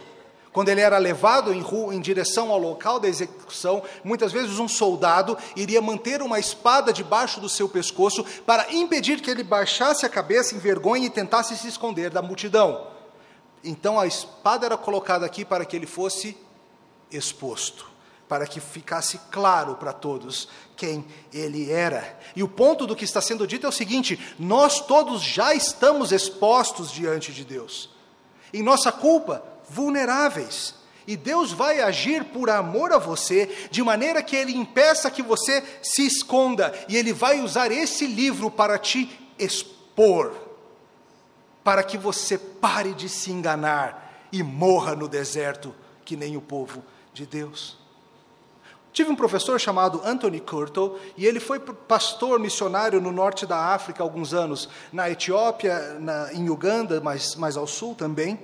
quando 0.53 0.69
ele 0.69 0.81
era 0.81 0.99
levado 0.99 1.51
em, 1.51 1.59
rua, 1.59 1.95
em 1.95 1.99
direção 1.99 2.51
ao 2.51 2.59
local 2.59 2.99
da 2.99 3.07
execução, 3.07 3.81
muitas 4.03 4.31
vezes 4.31 4.59
um 4.59 4.67
soldado 4.67 5.35
iria 5.55 5.81
manter 5.81 6.21
uma 6.21 6.39
espada 6.39 6.93
debaixo 6.93 7.41
do 7.41 7.49
seu 7.49 7.67
pescoço 7.67 8.23
para 8.45 8.71
impedir 8.71 9.19
que 9.19 9.31
ele 9.31 9.43
baixasse 9.43 10.05
a 10.05 10.09
cabeça 10.09 10.53
em 10.53 10.59
vergonha 10.59 11.07
e 11.07 11.09
tentasse 11.09 11.57
se 11.57 11.67
esconder 11.67 12.11
da 12.11 12.21
multidão. 12.21 12.87
Então 13.63 13.99
a 13.99 14.05
espada 14.05 14.67
era 14.67 14.77
colocada 14.77 15.25
aqui 15.25 15.43
para 15.43 15.65
que 15.65 15.75
ele 15.75 15.87
fosse 15.87 16.37
exposto, 17.09 17.89
para 18.29 18.45
que 18.45 18.59
ficasse 18.59 19.19
claro 19.31 19.75
para 19.75 19.91
todos 19.91 20.47
quem 20.77 21.03
ele 21.33 21.71
era. 21.71 22.19
E 22.35 22.43
o 22.43 22.47
ponto 22.47 22.85
do 22.85 22.95
que 22.95 23.05
está 23.05 23.21
sendo 23.21 23.47
dito 23.47 23.65
é 23.65 23.69
o 23.69 23.71
seguinte: 23.71 24.19
nós 24.37 24.81
todos 24.81 25.23
já 25.23 25.51
estamos 25.55 26.11
expostos 26.11 26.91
diante 26.91 27.31
de 27.31 27.43
Deus. 27.43 27.89
Em 28.53 28.61
nossa 28.61 28.91
culpa, 28.91 29.52
vulneráveis. 29.73 30.75
E 31.05 31.17
Deus 31.17 31.51
vai 31.51 31.81
agir 31.81 32.23
por 32.25 32.49
amor 32.49 32.93
a 32.93 32.97
você, 32.97 33.67
de 33.69 33.83
maneira 33.83 34.23
que 34.23 34.35
Ele 34.37 34.55
impeça 34.55 35.11
que 35.11 35.21
você 35.21 35.61
se 35.81 36.05
esconda, 36.05 36.73
e 36.87 36.95
Ele 36.95 37.11
vai 37.11 37.41
usar 37.41 37.71
esse 37.71 38.07
livro 38.07 38.49
para 38.49 38.77
te 38.77 39.09
expor. 39.37 40.31
para 41.63 41.81
que 41.81 41.97
você 41.97 42.37
pare 42.37 42.93
de 42.93 43.07
se 43.07 43.31
enganar 43.31 44.27
e 44.31 44.43
morra 44.43 44.95
no 44.95 45.07
deserto, 45.07 45.73
que 46.03 46.17
nem 46.17 46.35
o 46.35 46.41
povo 46.41 46.83
de 47.13 47.25
Deus. 47.25 47.77
Tive 48.91 49.09
um 49.09 49.15
professor 49.15 49.59
chamado 49.59 50.01
Anthony 50.03 50.39
Curto, 50.39 50.99
e 51.17 51.25
ele 51.25 51.39
foi 51.39 51.59
pastor 51.59 52.37
missionário 52.39 52.99
no 52.99 53.11
norte 53.11 53.45
da 53.45 53.57
África 53.73 54.03
há 54.03 54.05
alguns 54.05 54.33
anos, 54.33 54.69
na 54.91 55.09
Etiópia, 55.09 55.97
na, 55.99 56.33
em 56.33 56.49
Uganda, 56.49 56.99
mas 57.01 57.35
mais 57.35 57.55
ao 57.55 57.65
sul 57.65 57.95
também. 57.95 58.37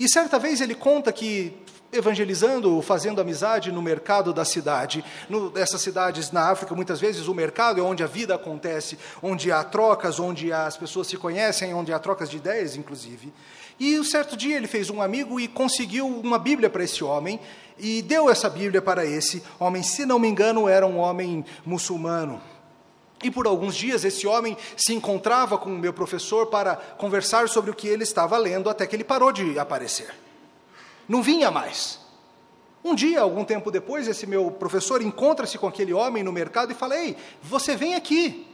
E 0.00 0.08
certa 0.08 0.38
vez 0.38 0.62
ele 0.62 0.74
conta 0.74 1.12
que 1.12 1.54
evangelizando, 1.92 2.80
fazendo 2.80 3.20
amizade 3.20 3.70
no 3.70 3.82
mercado 3.82 4.32
da 4.32 4.46
cidade. 4.46 5.04
No, 5.28 5.52
essas 5.58 5.82
cidades 5.82 6.30
na 6.30 6.48
África, 6.48 6.74
muitas 6.74 6.98
vezes 6.98 7.28
o 7.28 7.34
mercado 7.34 7.80
é 7.80 7.82
onde 7.82 8.02
a 8.02 8.06
vida 8.06 8.34
acontece, 8.34 8.96
onde 9.22 9.52
há 9.52 9.62
trocas, 9.62 10.18
onde 10.18 10.54
as 10.54 10.74
pessoas 10.74 11.06
se 11.06 11.18
conhecem, 11.18 11.74
onde 11.74 11.92
há 11.92 11.98
trocas 11.98 12.30
de 12.30 12.38
ideias, 12.38 12.76
inclusive. 12.76 13.30
E 13.78 14.00
um 14.00 14.04
certo 14.04 14.38
dia 14.38 14.56
ele 14.56 14.68
fez 14.68 14.88
um 14.88 15.02
amigo 15.02 15.38
e 15.38 15.46
conseguiu 15.46 16.06
uma 16.06 16.38
Bíblia 16.38 16.70
para 16.70 16.82
esse 16.82 17.04
homem 17.04 17.38
e 17.78 18.00
deu 18.00 18.30
essa 18.30 18.48
Bíblia 18.48 18.80
para 18.80 19.04
esse 19.04 19.42
homem. 19.58 19.82
Se 19.82 20.06
não 20.06 20.18
me 20.18 20.28
engano, 20.28 20.66
era 20.66 20.86
um 20.86 20.96
homem 20.96 21.44
muçulmano. 21.66 22.40
E 23.22 23.30
por 23.30 23.46
alguns 23.46 23.74
dias 23.74 24.04
esse 24.04 24.26
homem 24.26 24.56
se 24.76 24.94
encontrava 24.94 25.58
com 25.58 25.70
o 25.70 25.78
meu 25.78 25.92
professor 25.92 26.46
para 26.46 26.76
conversar 26.76 27.48
sobre 27.48 27.70
o 27.70 27.74
que 27.74 27.86
ele 27.86 28.02
estava 28.02 28.38
lendo, 28.38 28.70
até 28.70 28.86
que 28.86 28.96
ele 28.96 29.04
parou 29.04 29.30
de 29.30 29.58
aparecer 29.58 30.10
não 31.10 31.24
vinha 31.24 31.50
mais. 31.50 31.98
Um 32.84 32.94
dia, 32.94 33.20
algum 33.20 33.44
tempo 33.44 33.68
depois, 33.72 34.06
esse 34.06 34.28
meu 34.28 34.48
professor 34.48 35.02
encontra-se 35.02 35.58
com 35.58 35.66
aquele 35.66 35.92
homem 35.92 36.22
no 36.22 36.30
mercado 36.30 36.70
e 36.70 36.74
fala: 36.74 36.96
Ei, 36.96 37.16
você 37.42 37.74
vem 37.74 37.96
aqui. 37.96 38.46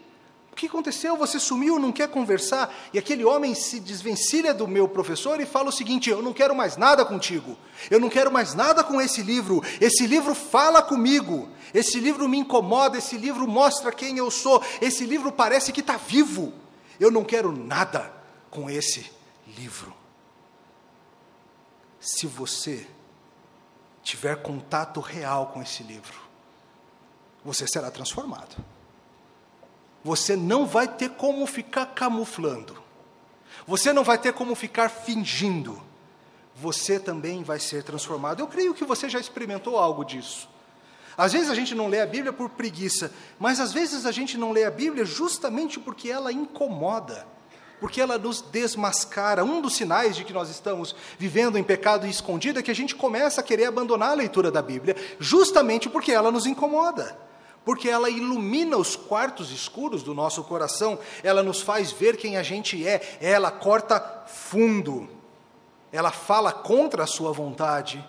O 0.57 0.59
que 0.59 0.69
aconteceu? 0.69 1.19
Você 1.19 1.38
sumiu, 1.38 1.79
não 1.79 1.92
quer 1.92 2.09
conversar? 2.09 2.75
E 2.90 2.99
aquele 2.99 3.23
homem 3.27 3.55
se 3.55 3.79
desvencilha 3.79 4.55
do 4.55 4.66
meu 4.66 4.88
professor 4.88 5.38
e 5.38 5.45
fala 5.45 5.69
o 5.69 5.73
seguinte: 5.73 6.09
Eu 6.09 6.23
não 6.23 6.33
quero 6.33 6.57
mais 6.57 6.79
nada 6.79 7.05
contigo. 7.05 7.59
Eu 7.90 8.01
não 8.01 8.09
quero 8.09 8.33
mais 8.33 8.55
nada 8.55 8.83
com 8.83 8.99
esse 8.99 9.21
livro. 9.21 9.62
Esse 9.81 10.07
livro 10.07 10.35
fala 10.35 10.81
comigo. 10.81 11.51
Esse 11.75 12.01
livro 12.01 12.27
me 12.27 12.38
incomoda. 12.38 12.97
Esse 12.97 13.19
livro 13.19 13.47
mostra 13.47 13.92
quem 13.92 14.16
eu 14.16 14.31
sou. 14.31 14.64
Esse 14.81 15.05
livro 15.05 15.31
parece 15.31 15.73
que 15.73 15.81
está 15.81 15.99
vivo. 15.99 16.55
Eu 16.99 17.11
não 17.11 17.23
quero 17.23 17.53
nada 17.53 18.11
com 18.51 18.71
esse 18.71 19.12
livro 19.47 19.95
se 22.07 22.25
você 22.25 22.87
tiver 24.01 24.40
contato 24.40 25.01
real 25.01 25.49
com 25.49 25.61
esse 25.61 25.83
livro, 25.83 26.16
você 27.45 27.66
será 27.66 27.90
transformado. 27.90 28.64
Você 30.07 30.37
não 30.37 30.66
vai 30.66 30.87
ter 30.87 31.11
como 31.11 31.45
ficar 31.49 31.87
camuflando. 31.87 32.81
Você 33.66 33.92
não 33.92 34.05
vai 34.05 34.16
ter 34.16 34.33
como 34.33 34.55
ficar 34.55 34.88
fingindo. 34.88 35.83
Você 36.55 37.01
também 37.01 37.42
vai 37.42 37.59
ser 37.59 37.83
transformado. 37.83 38.38
Eu 38.38 38.47
creio 38.47 38.73
que 38.73 38.85
você 38.85 39.09
já 39.09 39.19
experimentou 39.19 39.77
algo 39.77 40.05
disso. 40.05 40.49
Às 41.19 41.33
vezes 41.33 41.51
a 41.51 41.57
gente 41.57 41.75
não 41.75 41.88
lê 41.88 42.01
a 42.01 42.07
Bíblia 42.07 42.33
por 42.33 42.51
preguiça, 42.51 43.12
mas 43.37 43.59
às 43.59 43.73
vezes 43.73 44.07
a 44.07 44.12
gente 44.12 44.38
não 44.38 44.53
lê 44.53 44.62
a 44.62 44.71
Bíblia 44.71 45.05
justamente 45.05 45.81
porque 45.81 46.09
ela 46.09 46.31
incomoda 46.31 47.27
porque 47.79 48.01
ela 48.01 48.16
nos 48.16 48.40
desmascara. 48.40 49.45
Um 49.45 49.61
dos 49.61 49.77
sinais 49.77 50.16
de 50.16 50.25
que 50.25 50.33
nós 50.33 50.49
estamos 50.49 50.97
vivendo 51.19 51.59
em 51.59 51.62
pecado 51.62 52.07
escondido 52.07 52.59
é 52.59 52.62
que 52.62 52.71
a 52.71 52.75
gente 52.75 52.95
começa 52.95 53.42
a 53.42 53.45
querer 53.45 53.66
abandonar 53.66 54.12
a 54.12 54.14
leitura 54.14 54.51
da 54.51 54.62
Bíblia, 54.62 54.97
justamente 55.21 55.87
porque 55.90 56.11
ela 56.11 56.31
nos 56.31 56.47
incomoda. 56.47 57.19
Porque 57.67 57.89
ela 57.89 58.09
ilumina 58.09 58.77
os 58.77 58.95
quartos 58.95 59.51
escuros 59.51 60.05
do 60.05 60.15
nosso 60.15 60.45
coração, 60.45 60.97
ela 61.21 61.43
nos 61.43 61.61
faz 61.61 61.91
ver 61.91 62.17
quem 62.17 62.37
a 62.37 62.43
gente 62.45 62.87
é, 62.87 63.19
ela 63.21 63.51
corta 63.51 64.25
fundo, 64.29 65.09
ela 65.91 66.13
fala 66.13 66.53
contra 66.53 67.03
a 67.03 67.09
sua 67.09 67.33
vontade, 67.33 68.03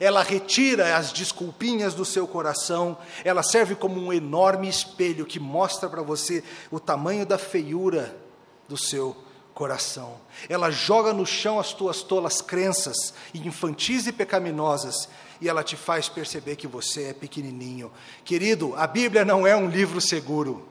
ela 0.00 0.22
retira 0.22 0.96
as 0.96 1.12
desculpinhas 1.12 1.92
do 1.92 2.06
seu 2.06 2.26
coração, 2.26 2.96
ela 3.22 3.42
serve 3.42 3.74
como 3.74 4.00
um 4.00 4.14
enorme 4.14 4.66
espelho 4.66 5.26
que 5.26 5.38
mostra 5.38 5.90
para 5.90 6.00
você 6.00 6.42
o 6.70 6.80
tamanho 6.80 7.26
da 7.26 7.36
feiura 7.36 8.16
do 8.66 8.78
seu 8.78 9.14
coração. 9.52 10.16
Ela 10.48 10.70
joga 10.70 11.12
no 11.12 11.26
chão 11.26 11.60
as 11.60 11.74
tuas 11.74 12.02
tolas 12.02 12.40
crenças, 12.40 13.12
infantis 13.34 14.06
e 14.06 14.12
pecaminosas, 14.12 15.06
e 15.42 15.48
ela 15.48 15.64
te 15.64 15.76
faz 15.76 16.08
perceber 16.08 16.54
que 16.54 16.68
você 16.68 17.08
é 17.08 17.12
pequenininho. 17.12 17.90
Querido, 18.24 18.74
a 18.76 18.86
Bíblia 18.86 19.24
não 19.24 19.44
é 19.44 19.56
um 19.56 19.68
livro 19.68 20.00
seguro. 20.00 20.68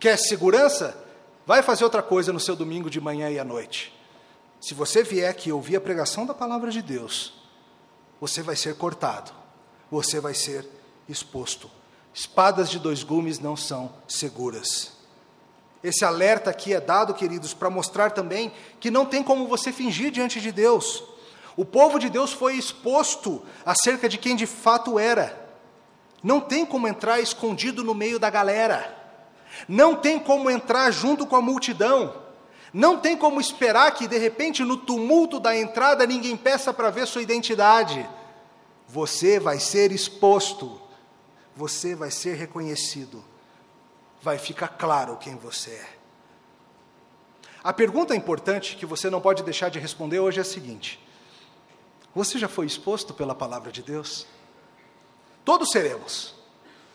Quer 0.00 0.18
segurança? 0.18 1.06
Vai 1.46 1.62
fazer 1.62 1.84
outra 1.84 2.02
coisa 2.02 2.32
no 2.32 2.40
seu 2.40 2.56
domingo 2.56 2.90
de 2.90 3.00
manhã 3.00 3.30
e 3.30 3.38
à 3.38 3.44
noite. 3.44 3.96
Se 4.60 4.74
você 4.74 5.04
vier 5.04 5.30
aqui 5.30 5.52
ouvir 5.52 5.76
a 5.76 5.80
pregação 5.80 6.26
da 6.26 6.34
palavra 6.34 6.68
de 6.72 6.82
Deus, 6.82 7.32
você 8.20 8.42
vai 8.42 8.56
ser 8.56 8.74
cortado, 8.74 9.30
você 9.88 10.18
vai 10.18 10.34
ser 10.34 10.68
exposto. 11.08 11.70
Espadas 12.12 12.68
de 12.68 12.80
dois 12.80 13.04
gumes 13.04 13.38
não 13.38 13.56
são 13.56 13.94
seguras. 14.08 14.94
Esse 15.80 16.04
alerta 16.04 16.50
aqui 16.50 16.74
é 16.74 16.80
dado, 16.80 17.14
queridos, 17.14 17.54
para 17.54 17.70
mostrar 17.70 18.10
também 18.10 18.52
que 18.80 18.90
não 18.90 19.06
tem 19.06 19.22
como 19.22 19.46
você 19.46 19.72
fingir 19.72 20.10
diante 20.10 20.40
de 20.40 20.50
Deus. 20.50 21.04
O 21.58 21.64
povo 21.64 21.98
de 21.98 22.08
Deus 22.08 22.32
foi 22.32 22.54
exposto 22.54 23.42
acerca 23.66 24.08
de 24.08 24.16
quem 24.16 24.36
de 24.36 24.46
fato 24.46 24.96
era. 24.96 25.50
Não 26.22 26.40
tem 26.40 26.64
como 26.64 26.86
entrar 26.86 27.20
escondido 27.20 27.82
no 27.82 27.94
meio 27.94 28.18
da 28.18 28.30
galera. 28.30 28.96
Não 29.68 29.96
tem 29.96 30.20
como 30.20 30.48
entrar 30.48 30.88
junto 30.92 31.26
com 31.26 31.34
a 31.34 31.42
multidão. 31.42 32.22
Não 32.72 32.98
tem 32.98 33.16
como 33.16 33.40
esperar 33.40 33.90
que, 33.90 34.06
de 34.06 34.18
repente, 34.18 34.62
no 34.62 34.76
tumulto 34.76 35.40
da 35.40 35.56
entrada, 35.56 36.06
ninguém 36.06 36.36
peça 36.36 36.72
para 36.72 36.90
ver 36.90 37.08
sua 37.08 37.22
identidade. 37.22 38.08
Você 38.86 39.40
vai 39.40 39.58
ser 39.58 39.90
exposto. 39.90 40.80
Você 41.56 41.96
vai 41.96 42.12
ser 42.12 42.36
reconhecido 42.36 43.24
vai 44.22 44.38
ficar 44.38 44.68
claro 44.68 45.16
quem 45.16 45.36
você 45.36 45.70
é. 45.70 45.88
A 47.62 47.72
pergunta 47.72 48.14
importante 48.14 48.76
que 48.76 48.86
você 48.86 49.10
não 49.10 49.20
pode 49.20 49.42
deixar 49.42 49.68
de 49.68 49.78
responder 49.78 50.18
hoje 50.20 50.38
é 50.38 50.42
a 50.42 50.44
seguinte: 50.44 51.00
Você 52.18 52.36
já 52.36 52.48
foi 52.48 52.66
exposto 52.66 53.14
pela 53.14 53.32
palavra 53.32 53.70
de 53.70 53.80
Deus? 53.80 54.26
Todos 55.44 55.70
seremos. 55.70 56.34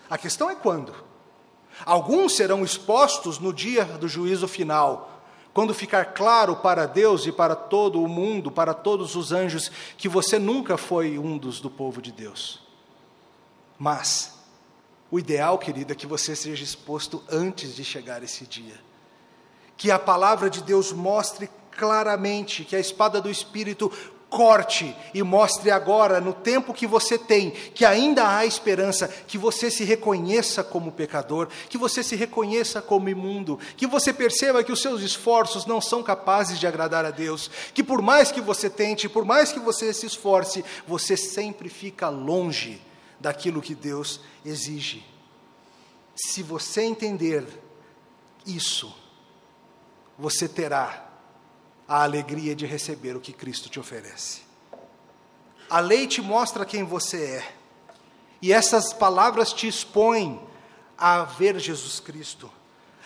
A 0.10 0.18
questão 0.18 0.50
é 0.50 0.56
quando. 0.56 0.94
Alguns 1.86 2.36
serão 2.36 2.62
expostos 2.62 3.40
no 3.40 3.54
dia 3.54 3.86
do 3.86 4.06
juízo 4.06 4.50
final, 4.50 5.24
quando 5.54 5.74
ficar 5.74 6.08
claro 6.08 6.58
para 6.58 6.86
Deus 6.86 7.26
e 7.26 7.32
para 7.32 7.56
todo 7.56 8.04
o 8.04 8.08
mundo, 8.10 8.52
para 8.52 8.74
todos 8.74 9.16
os 9.16 9.32
anjos, 9.32 9.72
que 9.98 10.10
você 10.10 10.38
nunca 10.38 10.76
foi 10.76 11.18
um 11.18 11.38
dos 11.38 11.62
do 11.62 11.70
povo 11.70 12.02
de 12.02 12.12
Deus. 12.12 12.62
Mas, 13.80 14.38
o 15.10 15.18
ideal, 15.18 15.58
querido, 15.58 15.94
é 15.94 15.96
que 15.96 16.06
você 16.06 16.36
seja 16.36 16.66
exposto 16.66 17.24
antes 17.32 17.78
de 17.78 17.86
chegar 17.86 18.22
esse 18.24 18.46
dia. 18.46 18.78
Que 19.78 19.90
a 19.90 19.98
palavra 19.98 20.50
de 20.50 20.62
Deus 20.62 20.92
mostre 20.92 21.50
claramente, 21.72 22.64
que 22.64 22.76
a 22.76 22.80
espada 22.80 23.22
do 23.22 23.30
Espírito 23.30 23.92
corte 24.34 24.96
e 25.14 25.22
mostre 25.22 25.70
agora, 25.70 26.20
no 26.20 26.34
tempo 26.34 26.74
que 26.74 26.88
você 26.88 27.20
tem, 27.20 27.52
que 27.52 27.86
ainda 27.86 28.36
há 28.36 28.44
esperança, 28.44 29.08
que 29.08 29.38
você 29.38 29.70
se 29.70 29.84
reconheça 29.84 30.64
como 30.64 30.92
pecador, 30.92 31.48
que 31.70 31.78
você 31.78 32.02
se 32.02 32.16
reconheça 32.16 32.82
como 32.82 33.08
imundo, 33.08 33.60
que 33.78 33.86
você 33.86 34.12
perceba 34.12 34.64
que 34.64 34.72
os 34.72 34.82
seus 34.82 35.04
esforços 35.04 35.68
não 35.68 35.80
são 35.80 36.02
capazes 36.02 36.60
de 36.60 36.66
agradar 36.66 37.06
a 37.06 37.12
Deus, 37.12 37.52
que 37.76 37.84
por 37.84 38.02
mais 38.02 38.32
que 38.32 38.42
você 38.42 38.72
tente, 38.72 39.08
por 39.08 39.24
mais 39.24 39.52
que 39.52 39.60
você 39.60 39.94
se 39.94 40.08
esforce, 40.08 40.66
você 40.88 41.16
sempre 41.16 41.70
fica 41.70 42.10
longe 42.10 42.82
daquilo 43.20 43.62
que 43.62 43.76
Deus 43.76 44.20
exige. 44.44 45.06
Se 46.16 46.42
você 46.42 46.82
entender 46.82 47.46
isso, 48.48 48.92
você 50.18 50.48
terá 50.48 51.13
a 51.94 52.02
alegria 52.02 52.56
de 52.56 52.66
receber 52.66 53.16
o 53.16 53.20
que 53.20 53.32
Cristo 53.32 53.70
te 53.70 53.80
oferece. 53.80 54.42
A 55.70 55.80
lei 55.80 56.08
te 56.08 56.24
mostra 56.24 56.66
quem 56.66 56.84
você 56.84 57.24
é, 57.24 57.56
e 58.42 58.52
essas 58.52 58.92
palavras 58.92 59.54
te 59.54 59.68
expõem 59.68 60.42
a 60.98 61.24
ver 61.24 61.60
Jesus 61.60 62.00
Cristo. 62.00 62.52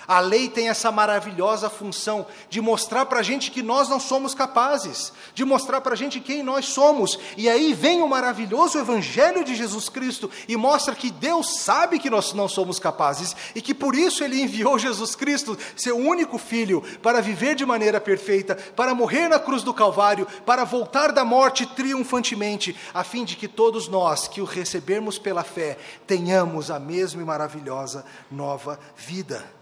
A 0.08 0.22
lei 0.22 0.48
tem 0.48 0.70
essa 0.70 0.90
maravilhosa 0.90 1.70
função 1.70 2.26
de 2.50 2.62
mostrar 2.62 3.06
para 3.08 3.20
a 3.20 3.24
gente 3.24 3.52
que 3.52 3.62
nós 3.62 3.90
não 3.90 4.00
somos 4.00 4.34
capazes, 4.34 5.12
de 5.34 5.44
mostrar 5.44 5.82
para 5.82 5.94
a 5.94 5.98
gente 5.98 6.22
quem 6.22 6.42
nós 6.42 6.68
somos. 6.68 7.20
E 7.36 7.50
aí 7.50 7.74
vem 7.74 8.02
o 8.02 8.08
maravilhoso 8.08 8.80
Evangelho 8.80 9.44
de 9.44 9.54
Jesus 9.54 9.90
Cristo 9.90 10.32
e 10.48 10.56
mostra 10.56 10.96
que 10.96 11.12
Deus 11.12 11.60
sabe 11.60 12.00
que 12.00 12.10
nós 12.10 12.32
não 12.32 12.48
somos 12.48 12.80
capazes 12.80 13.36
e 13.54 13.62
que 13.62 13.74
por 13.74 13.96
isso 13.96 14.24
Ele 14.24 14.42
enviou 14.42 14.80
Jesus 14.80 15.14
Cristo, 15.14 15.58
seu 15.76 15.98
único 15.98 16.38
filho, 16.38 16.82
para 17.02 17.22
viver 17.22 17.54
de 17.54 17.66
maneira 17.66 18.00
perfeita, 18.00 18.56
para 18.56 18.96
morrer 18.96 19.28
na 19.28 19.40
cruz 19.40 19.62
do 19.62 19.74
Calvário, 19.74 20.26
para 20.46 20.64
voltar 20.64 21.12
da 21.12 21.26
morte 21.26 21.66
triunfantemente, 21.66 22.78
a 22.94 23.04
fim 23.04 23.26
de 23.26 23.36
que 23.36 23.48
todos 23.48 23.90
nós 23.90 24.26
que 24.26 24.40
o 24.40 24.46
recebermos 24.46 25.20
pela 25.20 25.44
fé 25.44 25.78
tenhamos 26.06 26.72
a 26.72 26.80
mesma 26.80 27.22
e 27.22 27.26
maravilhosa 27.26 28.06
nova 28.32 28.80
vida. 28.96 29.57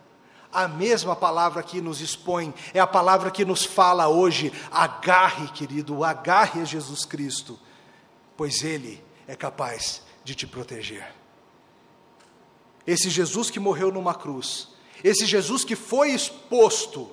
A 0.56 0.68
mesma 0.68 1.16
palavra 1.16 1.62
que 1.62 1.82
nos 1.82 2.00
expõe, 2.00 2.54
é 2.74 2.80
a 2.80 2.88
palavra 2.88 3.30
que 3.30 3.44
nos 3.44 3.66
fala 3.66 4.08
hoje. 4.08 4.54
Agarre, 4.72 5.50
querido, 5.50 6.04
agarre 6.04 6.62
a 6.62 6.66
Jesus 6.66 7.04
Cristo, 7.04 7.60
pois 8.38 8.64
Ele 8.64 9.04
é 9.28 9.36
capaz 9.36 10.02
de 10.24 10.34
te 10.34 10.48
proteger. 10.48 11.14
Esse 12.88 13.10
Jesus 13.10 13.50
que 13.50 13.60
morreu 13.60 13.92
numa 13.92 14.14
cruz, 14.14 14.70
esse 15.04 15.26
Jesus 15.26 15.66
que 15.66 15.76
foi 15.76 16.12
exposto 16.12 17.12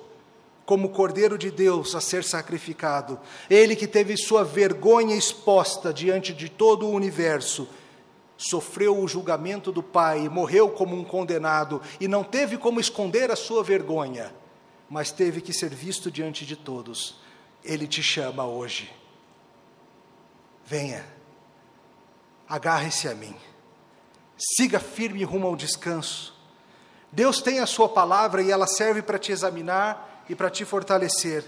como 0.65 0.89
Cordeiro 0.89 1.37
de 1.37 1.51
Deus 1.51 1.93
a 1.93 1.99
ser 1.99 2.23
sacrificado, 2.23 3.19
ele 3.49 3.75
que 3.75 3.87
teve 3.87 4.15
sua 4.15 4.43
vergonha 4.43 5.15
exposta 5.15 5.93
diante 5.93 6.33
de 6.33 6.47
todo 6.47 6.87
o 6.87 6.91
universo, 6.91 7.67
sofreu 8.43 8.99
o 8.99 9.07
julgamento 9.07 9.71
do 9.71 9.81
Pai, 9.81 10.27
morreu 10.27 10.69
como 10.69 10.95
um 10.95 11.03
condenado 11.03 11.81
e 11.99 12.07
não 12.07 12.23
teve 12.23 12.57
como 12.57 12.79
esconder 12.79 13.31
a 13.31 13.35
sua 13.35 13.63
vergonha, 13.63 14.33
mas 14.89 15.11
teve 15.11 15.39
que 15.39 15.53
ser 15.53 15.69
visto 15.69 16.11
diante 16.11 16.45
de 16.45 16.55
todos. 16.55 17.15
Ele 17.63 17.87
te 17.87 18.03
chama 18.03 18.45
hoje. 18.45 18.93
Venha, 20.65 21.05
agarre-se 22.47 23.07
a 23.07 23.15
mim, 23.15 23.35
siga 24.37 24.79
firme 24.79 25.23
rumo 25.23 25.47
ao 25.47 25.55
descanso. 25.55 26.33
Deus 27.11 27.41
tem 27.41 27.59
a 27.59 27.65
sua 27.65 27.87
palavra 27.87 28.41
e 28.41 28.51
ela 28.51 28.67
serve 28.67 29.01
para 29.01 29.19
te 29.19 29.31
examinar 29.31 30.25
e 30.27 30.35
para 30.35 30.49
te 30.49 30.65
fortalecer. 30.65 31.45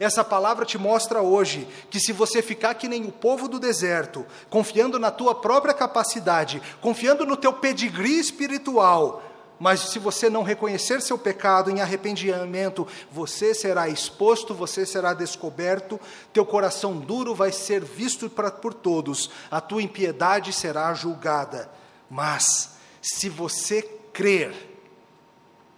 Essa 0.00 0.24
palavra 0.24 0.64
te 0.64 0.78
mostra 0.78 1.22
hoje 1.22 1.68
que 1.90 2.00
se 2.00 2.12
você 2.12 2.42
ficar 2.42 2.74
que 2.74 2.88
nem 2.88 3.04
o 3.04 3.12
povo 3.12 3.48
do 3.48 3.58
deserto, 3.58 4.26
confiando 4.48 4.98
na 4.98 5.10
tua 5.10 5.34
própria 5.34 5.74
capacidade, 5.74 6.62
confiando 6.80 7.26
no 7.26 7.36
teu 7.36 7.52
pedigree 7.52 8.18
espiritual, 8.18 9.22
mas 9.62 9.78
se 9.78 10.00
você 10.00 10.28
não 10.28 10.42
reconhecer 10.42 11.00
seu 11.00 11.16
pecado 11.16 11.70
em 11.70 11.80
arrependimento, 11.80 12.84
você 13.12 13.54
será 13.54 13.88
exposto, 13.88 14.52
você 14.52 14.84
será 14.84 15.14
descoberto, 15.14 16.00
teu 16.32 16.44
coração 16.44 16.98
duro 16.98 17.32
vai 17.32 17.52
ser 17.52 17.84
visto 17.84 18.28
por 18.28 18.74
todos, 18.74 19.30
a 19.48 19.60
tua 19.60 19.80
impiedade 19.80 20.52
será 20.52 20.92
julgada. 20.94 21.70
Mas, 22.10 22.70
se 23.00 23.28
você 23.28 23.82
crer 24.12 24.52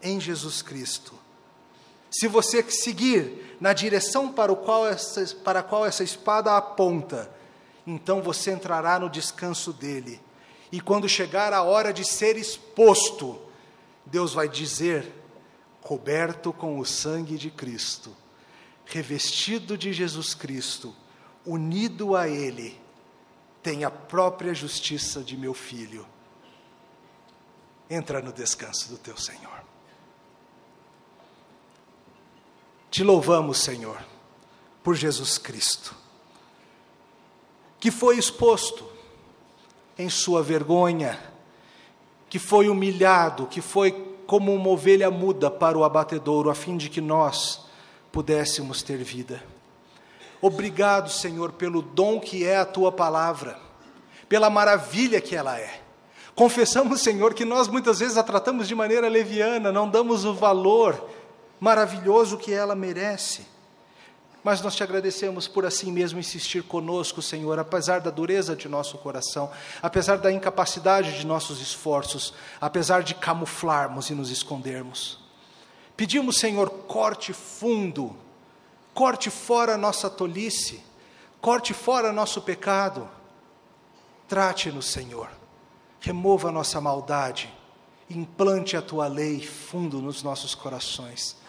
em 0.03 0.19
Jesus 0.19 0.63
Cristo, 0.63 1.13
se 2.11 2.27
você 2.27 2.63
seguir 2.63 3.54
na 3.61 3.73
direção 3.73 4.33
para, 4.33 4.53
o 4.53 4.57
qual 4.57 4.87
essa, 4.87 5.25
para 5.37 5.61
a 5.61 5.63
qual 5.63 5.87
essa 5.87 6.03
espada 6.03 6.57
aponta, 6.57 7.31
então 7.87 8.23
você 8.23 8.53
entrará 8.53 8.99
no 8.99 9.11
descanso 9.11 9.73
dele. 9.73 10.21
E 10.73 10.81
quando 10.81 11.09
chegar 11.09 11.53
a 11.53 11.63
hora 11.63 11.93
de 11.93 12.05
ser 12.05 12.37
exposto, 12.37 13.41
Deus 14.05 14.35
vai 14.35 14.49
dizer: 14.49 15.13
coberto 15.81 16.53
com 16.53 16.79
o 16.79 16.85
sangue 16.85 17.37
de 17.37 17.51
Cristo, 17.51 18.15
revestido 18.85 19.79
de 19.79 19.93
Jesus 19.93 20.35
Cristo, 20.35 20.95
unido 21.45 22.17
a 22.17 22.29
Ele, 22.29 22.81
tem 23.63 23.85
a 23.85 23.91
própria 23.91 24.55
justiça 24.55 25.23
de 25.23 25.37
meu 25.37 25.55
filho. 25.55 26.07
Entra 27.89 28.21
no 28.21 28.33
descanso 28.33 28.89
do 28.89 28.99
teu 28.99 29.17
Senhor. 29.17 29.74
Te 32.95 33.03
louvamos, 33.03 33.59
Senhor, 33.59 33.99
por 34.81 34.95
Jesus 34.95 35.37
Cristo, 35.37 35.97
que 37.81 37.91
foi 37.91 38.17
exposto 38.17 38.85
em 39.99 40.09
sua 40.09 40.45
vergonha, 40.45 41.19
que 42.31 42.39
foi 42.39 42.69
humilhado, 42.69 43.49
que 43.49 43.61
foi 43.61 43.91
como 44.29 44.55
uma 44.55 44.69
ovelha 44.69 45.11
muda 45.11 45.51
para 45.51 45.77
o 45.77 45.83
abatedouro, 45.83 46.49
a 46.49 46.55
fim 46.55 46.77
de 46.77 46.89
que 46.89 47.01
nós 47.01 47.67
pudéssemos 48.13 48.81
ter 48.81 48.99
vida. 48.99 49.43
Obrigado, 50.41 51.11
Senhor, 51.11 51.51
pelo 51.51 51.83
dom 51.83 52.21
que 52.21 52.47
é 52.47 52.59
a 52.59 52.65
tua 52.65 52.93
palavra, 52.93 53.59
pela 54.29 54.49
maravilha 54.49 55.21
que 55.21 55.35
ela 55.35 55.59
é. 55.59 55.81
Confessamos, 56.37 57.01
Senhor, 57.01 57.35
que 57.35 57.45
nós 57.45 57.67
muitas 57.67 57.99
vezes 57.99 58.17
a 58.17 58.23
tratamos 58.23 58.69
de 58.69 58.75
maneira 58.77 59.09
leviana, 59.09 59.73
não 59.73 59.91
damos 59.91 60.25
o 60.25 60.33
valor 60.33 61.11
maravilhoso 61.65 62.37
que 62.37 62.53
ela 62.53 62.75
merece. 62.75 63.47
Mas 64.43 64.61
nós 64.61 64.77
te 64.77 64.83
agradecemos 64.83 65.49
por 65.49 65.65
assim 65.65 65.91
mesmo 65.91 66.21
insistir 66.21 66.63
conosco, 66.63 67.23
Senhor, 67.23 67.59
apesar 67.59 68.03
da 68.03 68.11
dureza 68.11 68.55
de 68.55 68.69
nosso 68.69 68.99
coração, 68.99 69.51
apesar 69.83 70.19
da 70.19 70.31
incapacidade 70.31 71.19
de 71.19 71.27
nossos 71.27 71.63
esforços, 71.63 72.35
apesar 72.61 73.03
de 73.03 73.15
camuflarmos 73.15 74.11
e 74.11 74.15
nos 74.15 74.31
escondermos. 74.31 75.19
Pedimos, 75.97 76.37
Senhor, 76.37 76.69
corte 76.69 77.33
fundo, 77.33 78.15
corte 78.93 79.31
fora 79.31 79.79
nossa 79.79 80.11
tolice, 80.11 80.85
corte 81.41 81.73
fora 81.73 82.13
nosso 82.13 82.43
pecado. 82.43 83.09
Trate-nos, 84.29 84.91
Senhor, 84.91 85.31
remova 85.99 86.51
a 86.51 86.53
nossa 86.53 86.79
maldade, 86.79 87.51
implante 88.11 88.77
a 88.77 88.83
tua 88.83 89.07
lei 89.07 89.41
fundo 89.41 90.03
nos 90.03 90.23
nossos 90.23 90.55
corações 90.55 91.43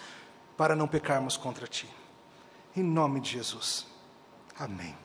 para 0.58 0.76
não 0.76 0.88
pecarmos 0.88 1.38
contra 1.38 1.68
ti. 1.68 1.88
Em 2.76 2.84
nome 2.84 3.20
de 3.20 3.32
Jesus. 3.32 3.86
Amém. 4.58 5.05